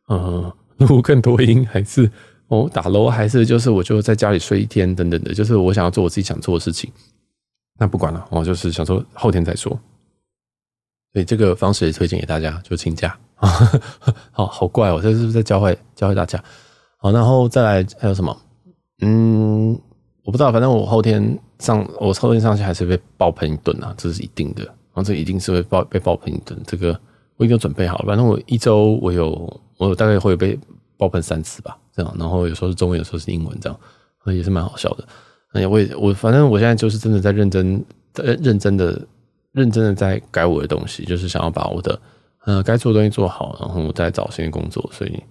[0.09, 2.11] 呃录更多音，还是
[2.49, 6.91] 哦打楼，还是就是我就在家里睡一天等等的，就是我想要做我自己想做的事情。
[7.79, 9.71] 那不管了，我就是想说后天再说。
[11.13, 13.49] 所以这个方式也推荐给大家，就请假啊，
[14.33, 15.01] 好好怪哦！
[15.01, 16.43] 这是不是在教会教会大家？
[16.99, 18.37] 好，然后再来还有什么？
[19.03, 19.81] 嗯。
[20.23, 24.63] 我不知道，反正我后天上，我后天上去还是被爆喷一顿啊，这是一定的。
[24.65, 26.99] 然后这一定是会爆被爆喷一顿，这个
[27.37, 28.07] 我已经准备好了。
[28.07, 29.31] 反正我一周我有
[29.79, 30.59] 我有大概会被
[30.97, 32.15] 爆喷三次吧，这样。
[32.19, 33.79] 然后有时候是中文，有时候是英文，这样，
[34.37, 35.05] 也是蛮好笑的。
[35.53, 39.01] 哎呀，我也我反正我现在就是真的在认真在认真的
[39.53, 42.01] 认真的在改我的东西，就是想要把我的
[42.45, 45.23] 呃该做的东西做好，然后我再找新的工作，所以。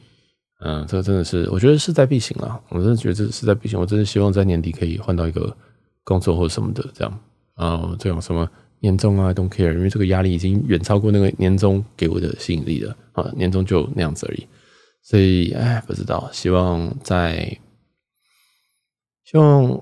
[0.61, 2.59] 嗯，这个真的是，我觉得势在必行啊！
[2.67, 3.79] 我真的觉得这势在必行。
[3.79, 5.55] 我真的希望在年底可以换到一个
[6.03, 7.19] 工作或者什么的，这样
[7.55, 8.49] 啊，这种什么
[8.81, 14.45] 年终啊 don't care，因为这个压力已经远超过那个年终给我的吸引力了啊，年终就那样子而已。
[15.01, 17.57] 所以，哎，不知道，希望在，
[19.23, 19.81] 希望，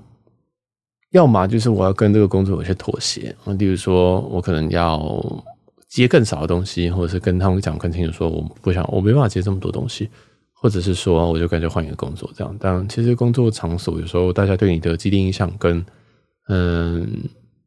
[1.10, 5.20] 要么就是我要跟这个工作有些妥协啊，例如说我可能要
[5.88, 10.08] 接更少的东西，或者是跟他们讲更清楚，说我不想，我没办法接这么多东西。
[10.60, 12.56] 或者是说，我就干脆换一个工作，这样。
[12.58, 15.84] 但其实工作场所有时候，大家对你的既定印象跟
[16.48, 17.06] 嗯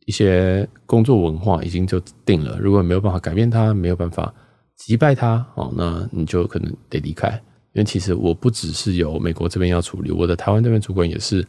[0.05, 2.57] 一些工作文化已经就定了。
[2.59, 4.33] 如果没有办法改变它，没有办法
[4.75, 7.29] 击败它，哦，那你就可能得离开。
[7.73, 11.47] 因为其实我不只是有美国这边要处理，我的台湾这边主管也是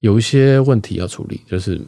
[0.00, 1.40] 有一些问题要处理。
[1.46, 1.80] 就是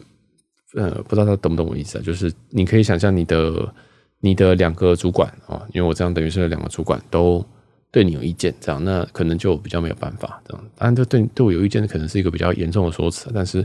[0.77, 2.03] 呃，不知道他懂不懂我意思啊？
[2.05, 3.75] 就是你可以想象你的
[4.21, 7.45] 你的两个主管啊，因为我这样等于是两个主管都。
[7.93, 10.65] 对你有意见，这样那可能就比较没有办法这样。
[10.77, 13.63] 当然，这对对我有意见的可能是一个比较严重的说辞，但是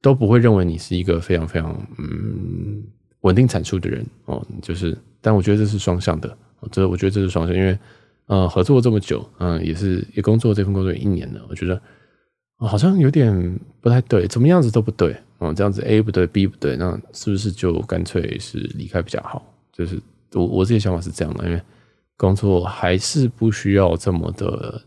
[0.00, 2.82] 都不会认为你是一个非常非常嗯
[3.20, 4.42] 稳定产出的人哦。
[4.62, 6.38] 就是，但我觉得这是双向的，
[6.72, 7.78] 这我觉得这是双向，因为
[8.28, 11.78] 呃合作这么久，嗯，也是也工作这份工作有一年了，我觉得
[12.56, 15.52] 好像有点不太对，怎么样子都不对哦。
[15.52, 19.54] 这样子 A 不对，B 不对，那是不是就干脆是离开比较好？
[19.70, 20.00] 就是
[20.32, 21.60] 我我自己想法是这样的，因为。
[22.16, 24.80] 工作还是不需要这么的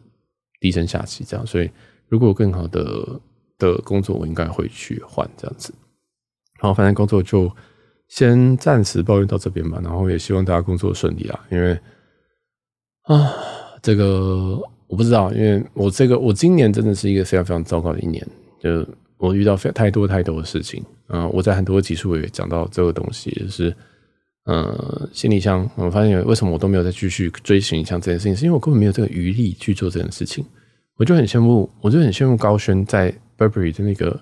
[0.60, 1.46] 低声下气，这样。
[1.46, 1.70] 所以，
[2.08, 3.20] 如果有更好的
[3.58, 5.74] 的工作，我应该会去换这样子。
[6.60, 7.52] 好，反正工作就
[8.08, 9.80] 先暂时抱怨到这边吧。
[9.84, 11.80] 然后也希望大家工作顺利啊，因为
[13.04, 13.34] 啊，
[13.82, 14.58] 这个
[14.88, 18.26] 我不知道，因为我这个我今年真的是一个非常非常糟糕的一年。
[18.60, 18.86] 就
[19.18, 23.76] 我遇到非太多太多的事情，嗯、呃，我在很多集数也讲到这个东西，就是，
[24.50, 30.44] 呃，行李箱，我发现为什么我都没有再继续追行李箱这件事情，是因为我根本没有这个余力去做这件事情。
[30.98, 34.20] 我就很羡慕，我就很羡慕高轩在 Burberry 的那个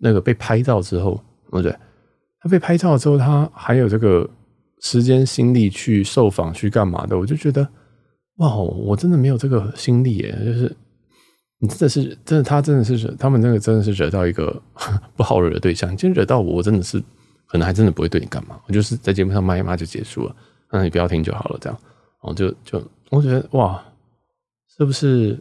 [0.00, 1.14] 那个被拍照之后，
[1.50, 1.74] 对不对？
[2.40, 4.28] 他被拍照之后，他还有这个
[4.82, 7.18] 时间心力去受访去干嘛的？
[7.18, 7.66] 我就觉得，
[8.36, 10.76] 哇，我真的没有这个心力耶，就是。
[11.60, 14.62] 你真的是，真的，他真的是惹他们那个真的是惹到一个
[15.16, 15.88] 不好惹的对象。
[15.96, 17.02] 今天惹到我，我真的是
[17.48, 18.60] 可能还真的不会对你干嘛。
[18.66, 20.36] 我就是在节目上骂一骂就结束了，
[20.70, 21.58] 那你不要听就好了。
[21.60, 21.78] 这样，
[22.22, 22.80] 然后就就
[23.10, 23.82] 我觉得哇，
[24.76, 25.38] 是不是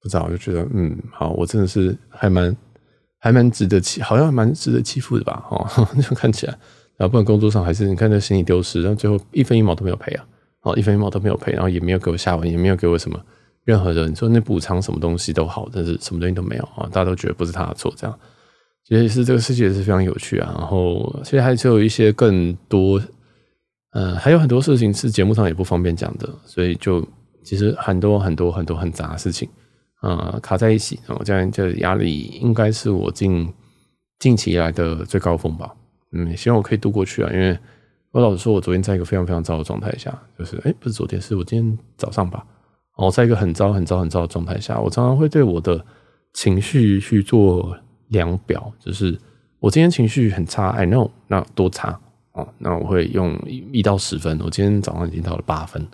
[0.00, 0.24] 不知道？
[0.24, 2.56] 我就觉得嗯，好，我真的是还蛮
[3.18, 5.44] 还蛮值得欺，好像蛮值得欺负的吧？
[5.50, 5.66] 哦，
[6.00, 6.52] 就看起来，
[6.96, 10.26] 然后不管工作上还是你看这行李丢失，然后最后一分一毛都没有赔啊，
[10.62, 13.18] 哦，一分一毛都没有赔，然后也没有给我下文，也没有给我什么。
[13.64, 16.88] 任何人说那补偿什么东西都好，但是什么东西都没有啊！
[16.90, 18.18] 大家都觉得不是他的错，这样
[18.84, 20.54] 其实是这个世界是非常有趣啊。
[20.58, 23.00] 然后其实还是有一些更多，
[23.92, 27.06] 呃，还有很多事情是节目上也不方便讲的，所以就
[27.42, 29.48] 其实很多很多很多很杂的事情
[30.00, 33.52] 啊、呃、卡在一起，然后这样就压力应该是我近
[34.18, 35.74] 近期以来的最高峰吧。
[36.12, 37.56] 嗯，希望我可以度过去啊，因为
[38.10, 42.44] 我老实说，我昨天在一个非常非常糟的状态下，就是哎，不是昨天，是我今天早上吧。
[42.96, 45.82] 我在一个很糟、很糟、很糟的状态下，我常常会对我的
[46.34, 47.78] 情绪去做
[48.10, 49.18] 量表，就是
[49.58, 51.98] 我今天情绪很差，I know，那多差
[52.32, 52.46] 哦？
[52.58, 55.84] 那我会用一到十分，我今天早上已经到了八分，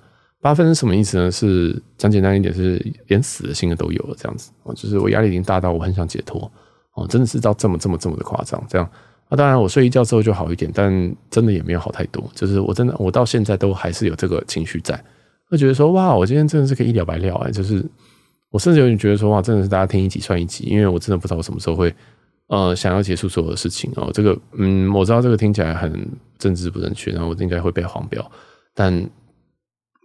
[0.41, 1.31] 八分是什么意思呢？
[1.31, 6.51] 是讲简单一点，是连死的心都有了这样子哦，就是我压力已经大到我很想解脱
[6.95, 8.91] 哦，真的是到这么这么这么的夸张这样。
[9.29, 15.03] 那当然，我睡一觉之后就好一点，但真的也没有好太多，就是我真的我到现在都还是有这个情绪在。
[15.49, 17.51] 会觉得说哇，我今天真的是可以一了百了哎！
[17.51, 17.85] 就是
[18.51, 21.95] 我甚至有点觉得说哇，真的是大家听一集算一集，因为我真的不知道我什么时候会
[22.47, 24.11] 呃想要结束所有的事情哦。
[24.15, 28.31] 这个嗯，我知道这个听起来很政治不正确，然后我应该会被黄标，
[28.75, 29.11] 但、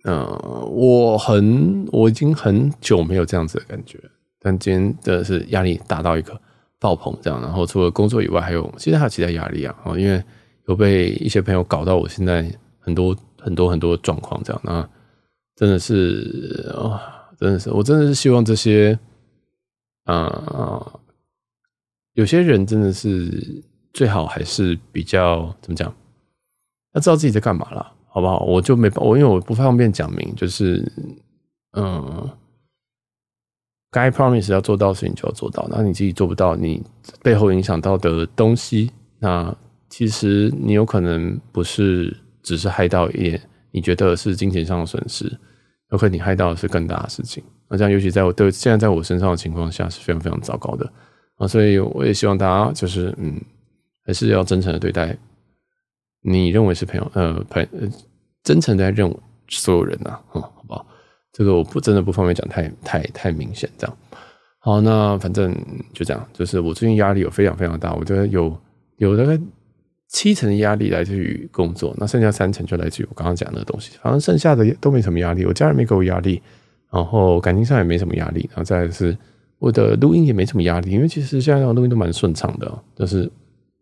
[0.04, 0.26] 呃，
[0.72, 4.00] 我很我已经很久没有这样子的感觉，
[4.39, 6.39] 但今天真的是压力大到一个
[6.80, 7.42] 爆棚这样。
[7.42, 10.22] 然后除了工作以外，还有其实还有其他压力啊，哦，因为
[10.68, 12.46] 有被一些朋友搞到我现在
[12.80, 14.89] 很多很多很多状况这样那。
[15.54, 16.98] 真的是啊、
[17.42, 18.98] 真的是，我真的是希望这些
[20.04, 21.00] 啊、
[22.14, 23.64] 有些人真的是
[23.94, 25.92] 最好还是比较怎么讲，
[26.94, 28.46] 要知道自己在干嘛啦，好不好？
[28.46, 30.86] 我就没我因为我不方便讲明，就是
[31.72, 32.30] 嗯，
[33.89, 36.84] 该 promise 要做到的事情就要做到，那你自己做不到，你
[37.24, 39.56] 背后影响到的东西，那
[39.89, 45.39] 其实你有可能不是只是害到一点，你觉得是金钱上的损失。
[45.92, 50.92] 有可能你害到的是更大的事情，那这样尤其在我对现在在我身上的情况下是非常非常糟糕的
[51.38, 53.39] 啊，所以我也希望大家就是嗯，
[54.06, 55.18] 还是要真诚的对待
[56.22, 57.88] 你认为是朋友呃朋呃
[58.44, 59.14] 真诚的认
[59.48, 60.86] 所有人呐，嗯，好不好？
[61.34, 63.98] 这个我不真的不方便讲太太太明显这样。
[64.60, 65.54] 好，那反正
[65.94, 68.56] 就这样，就是我最近压力有非常非常大，我觉得有
[68.98, 69.38] 有大概。
[70.12, 73.91] 七成的压力来自于工作，那剩下三成就来自于我刚刚讲的东西。
[74.01, 76.41] 反正剩下的都没什么压力，我家人没给我压力，
[76.91, 79.18] 然后感情上也没什么压力，然后再是
[79.57, 83.32] 我的录音也没什么压力，因为其实现在录音都蛮顺畅的，就是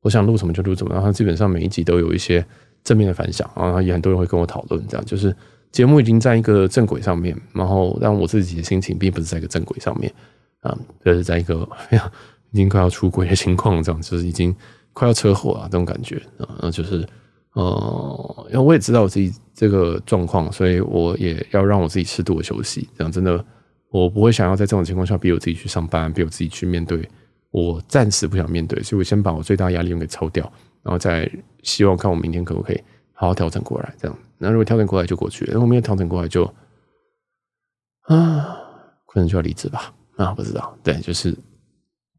[0.01, 2.45] 我想录什么就录什么，然后基本上每一集都有一些
[2.83, 5.35] 正面的反响，然后也很多人会跟我讨论，这样就是
[5.71, 10.13] 节目已经在一个正轨上面，然后让我自己的心情并不是在一个正轨上面
[10.59, 11.67] 啊，就是在一个
[12.51, 14.55] 已经快要出轨的情况，这样就是已经。
[14.99, 17.07] 快要车祸啊，这种感觉啊，就是，
[17.53, 22.85] 呃，因为我也知道我自己这个状况，所以我也要让我自己适度的休息。
[22.97, 23.45] 这样真的，
[23.91, 27.07] 我不会想要在这种情况下逼我自己去上班，逼我自己去面对
[27.51, 30.43] 我暂时不想面对，所以我先把我最大压力用给抽掉，
[30.83, 31.31] 然后再
[31.63, 32.83] 希望看我明天可不可以
[33.13, 33.95] 好好调整过来。
[33.97, 36.43] 这样，那如果调整过来就过去了，如果没有调整过来就
[38.07, 38.53] 啊，
[39.07, 39.93] 可能就要离职吧。
[40.17, 41.31] 啊，不知道，对，就是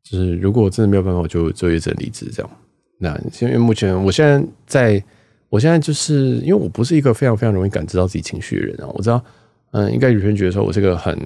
[0.02, 2.50] 就是，如果我真的没有办法，我就就一阵离职这样。
[3.02, 5.04] 那因为目前我现在在，
[5.48, 8.86] 我现在就是因为我不是一个非常非常容易感知到自己情绪的人啊。
[8.92, 9.24] 我知道，
[9.70, 11.18] 嗯，应该有些人觉得说我是个很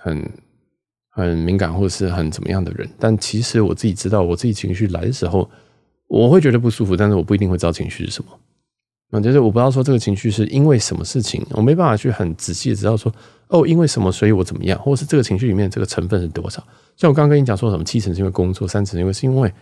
[0.00, 0.30] 很
[1.10, 5.46] 很敏感或者是很怎么样的人，但其实我自己知道，我自己情绪来的时候，
[6.06, 8.30] 我会觉得不舒服，但是我不一定会知道情绪是什么。
[9.12, 13.12] 嗯，就是我不知道说这个情绪是因为什么事情，我没办法去很仔细的知道说，
[13.48, 16.66] 哦，因为什么，所以我怎么样，或者是这个情绪里面这个成分是多少。
[16.96, 19.52] 像我刚刚跟你讲说什么，七成是因为工作，三成因为是因为。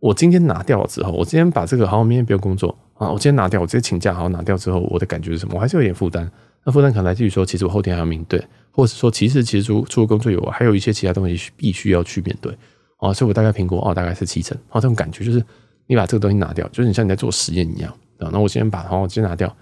[0.00, 3.10] 我今天拿掉了之后，我今天把这个好，明天不用工作啊！
[3.10, 5.54] 我今天拿掉，我直接请假，好拿掉之后，我的感觉是什么？
[5.54, 6.30] 我还是有点负担。
[6.64, 8.38] 那负担可能来自于说，其实我后天还要面对，
[8.70, 12.56] 或者是说，其实其实除除了工作以外，还有一些其他东西必须要去面对。
[12.98, 15.44] 啊，所以我大概评估哦，大概是七成，啊，这种感觉就是
[15.86, 18.30] 你把这个东西拿掉，就是你像你在做实验一样啊。
[18.32, 19.54] 那我今天把好，我先拿掉，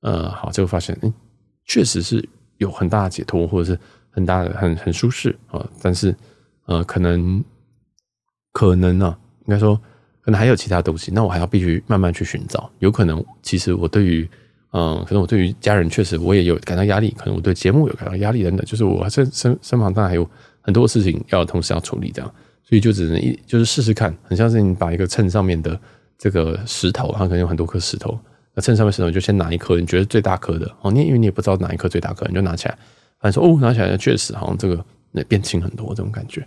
[0.00, 1.12] 呃，好，最后发现，嗯，
[1.66, 2.26] 确实是
[2.56, 3.78] 有很大的解脱，或者是
[4.10, 5.64] 很大的很很舒适啊。
[5.82, 6.16] 但是，
[6.66, 7.44] 呃，可能
[8.52, 9.18] 可能呢、啊，
[9.50, 9.74] 应该说
[10.20, 12.70] 可能还有其他东西，那我还要必须慢慢去寻找。
[12.78, 14.30] 有可能，其实我对于，
[14.70, 20.30] 嗯、可能我对于家人确实我也有感到压力，可能我对节目有感到压力等等，就是我身身身旁当然还有
[20.60, 22.32] 很多事情要同时要处理这样。
[22.62, 25.76] 所以就只能一就是试试看，很像是你把一个秤上面的
[26.16, 28.16] 这个石头，它可能有很多颗石头，
[28.54, 32.78] 那秤上面石头你就先拿一颗你觉得最大颗的哦，你因为你也不知道哪一颗最大颗，你就拿起来，
[33.18, 36.46] 反正说哦，拿起来确实好像这个那变轻很多这种感觉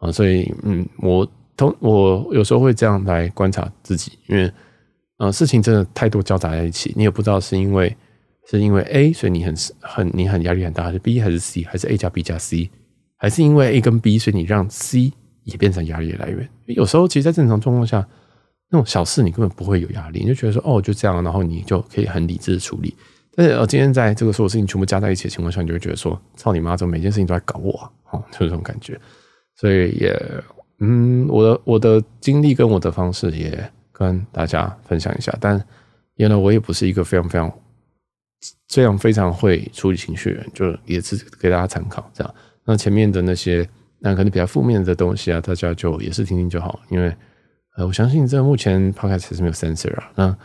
[0.00, 1.24] 啊，所以嗯，我
[1.56, 4.52] 同我有时候会这样来观察自己，因为
[5.18, 7.96] 呃事情真的太多交杂在一起，你也不知道是因为
[8.48, 12.70] 是因为 A，所以你很很你很压力很大，还是 B 还是 C，还是 A 加 B 加 C，
[13.16, 15.12] 还是因为 A 跟 B，所以你让 C。
[15.44, 16.46] 也变成压力的来源。
[16.66, 18.06] 有时候，其实，在正常状况下，
[18.68, 22.94] 那种小事你根本不会有压力，你就觉得说，哦，就这样，然后你就可以很理智的处理。
[23.34, 27.90] 但是，呃，今天在这个所有事情全部加在一起的情况下，你就会觉得说，操你妈，怎么每件事情都在搞我啊？
[28.10, 29.00] 哦，就是这种感觉。
[29.56, 30.12] 所以也，
[30.80, 35.32] 嗯，我的我的经历跟我的方式也跟大家分享一下。
[35.40, 35.62] 但
[36.16, 37.52] 原来我也不是一个非常非常
[38.66, 42.34] 这样非常会处理情绪的人，就也是给大家参考这样。
[42.64, 43.68] 那前面的那些。
[44.02, 47.14] 那可能比较负面的东西啊，大家就也是听听就好，因为
[47.76, 50.10] 呃，我相信这目前 Podcast 还是没有 censor 啊。
[50.14, 50.38] 那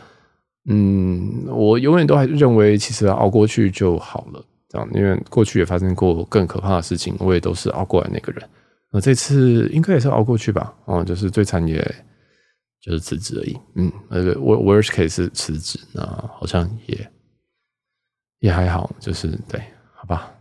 [0.68, 8.46] 嗯，我永远都还是认为，其实熬过去就好了，这样，因为过去也发生过更可怕的事情，我也都是熬过来那个人。
[8.90, 10.74] 那这次应该也是熬过去吧？
[10.84, 11.76] 哦，就是最惨也
[12.80, 13.56] 就是辞职而已。
[13.74, 16.02] 嗯，那个 worst case 是辞职，那
[16.38, 17.12] 好像也
[18.40, 19.60] 也还好，就是对，
[19.94, 20.32] 好吧。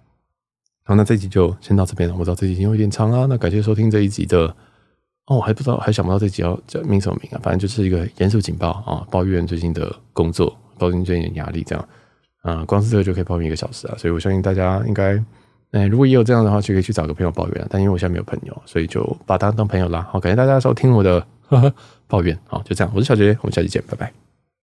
[0.83, 2.15] 好，那这集就先到这边了。
[2.15, 4.55] 我知道这集已经有点长了，那感谢收听这一集的。
[5.25, 7.41] 哦，我还不知道，还想不到这集要叫名什么名啊？
[7.41, 11.89] 反正就是一个严肃警报啊，抱怨最近的工作，抱怨最近的压力，这样
[12.43, 13.95] 啊，光是这个就可以抱怨一个小时啊。
[13.97, 15.15] 所以我相信大家应该，
[15.72, 17.68] 哎，如果也有这样的话，就可以去找个朋友抱怨。
[17.70, 20.07] 但因为我现在没有朋友，所以就把他当朋友啦。
[20.11, 21.74] 好，感谢大家收听我的呵 呵
[22.07, 22.38] 抱怨。
[22.47, 24.24] 好，就这样，我是小杰，我们下期见，拜拜。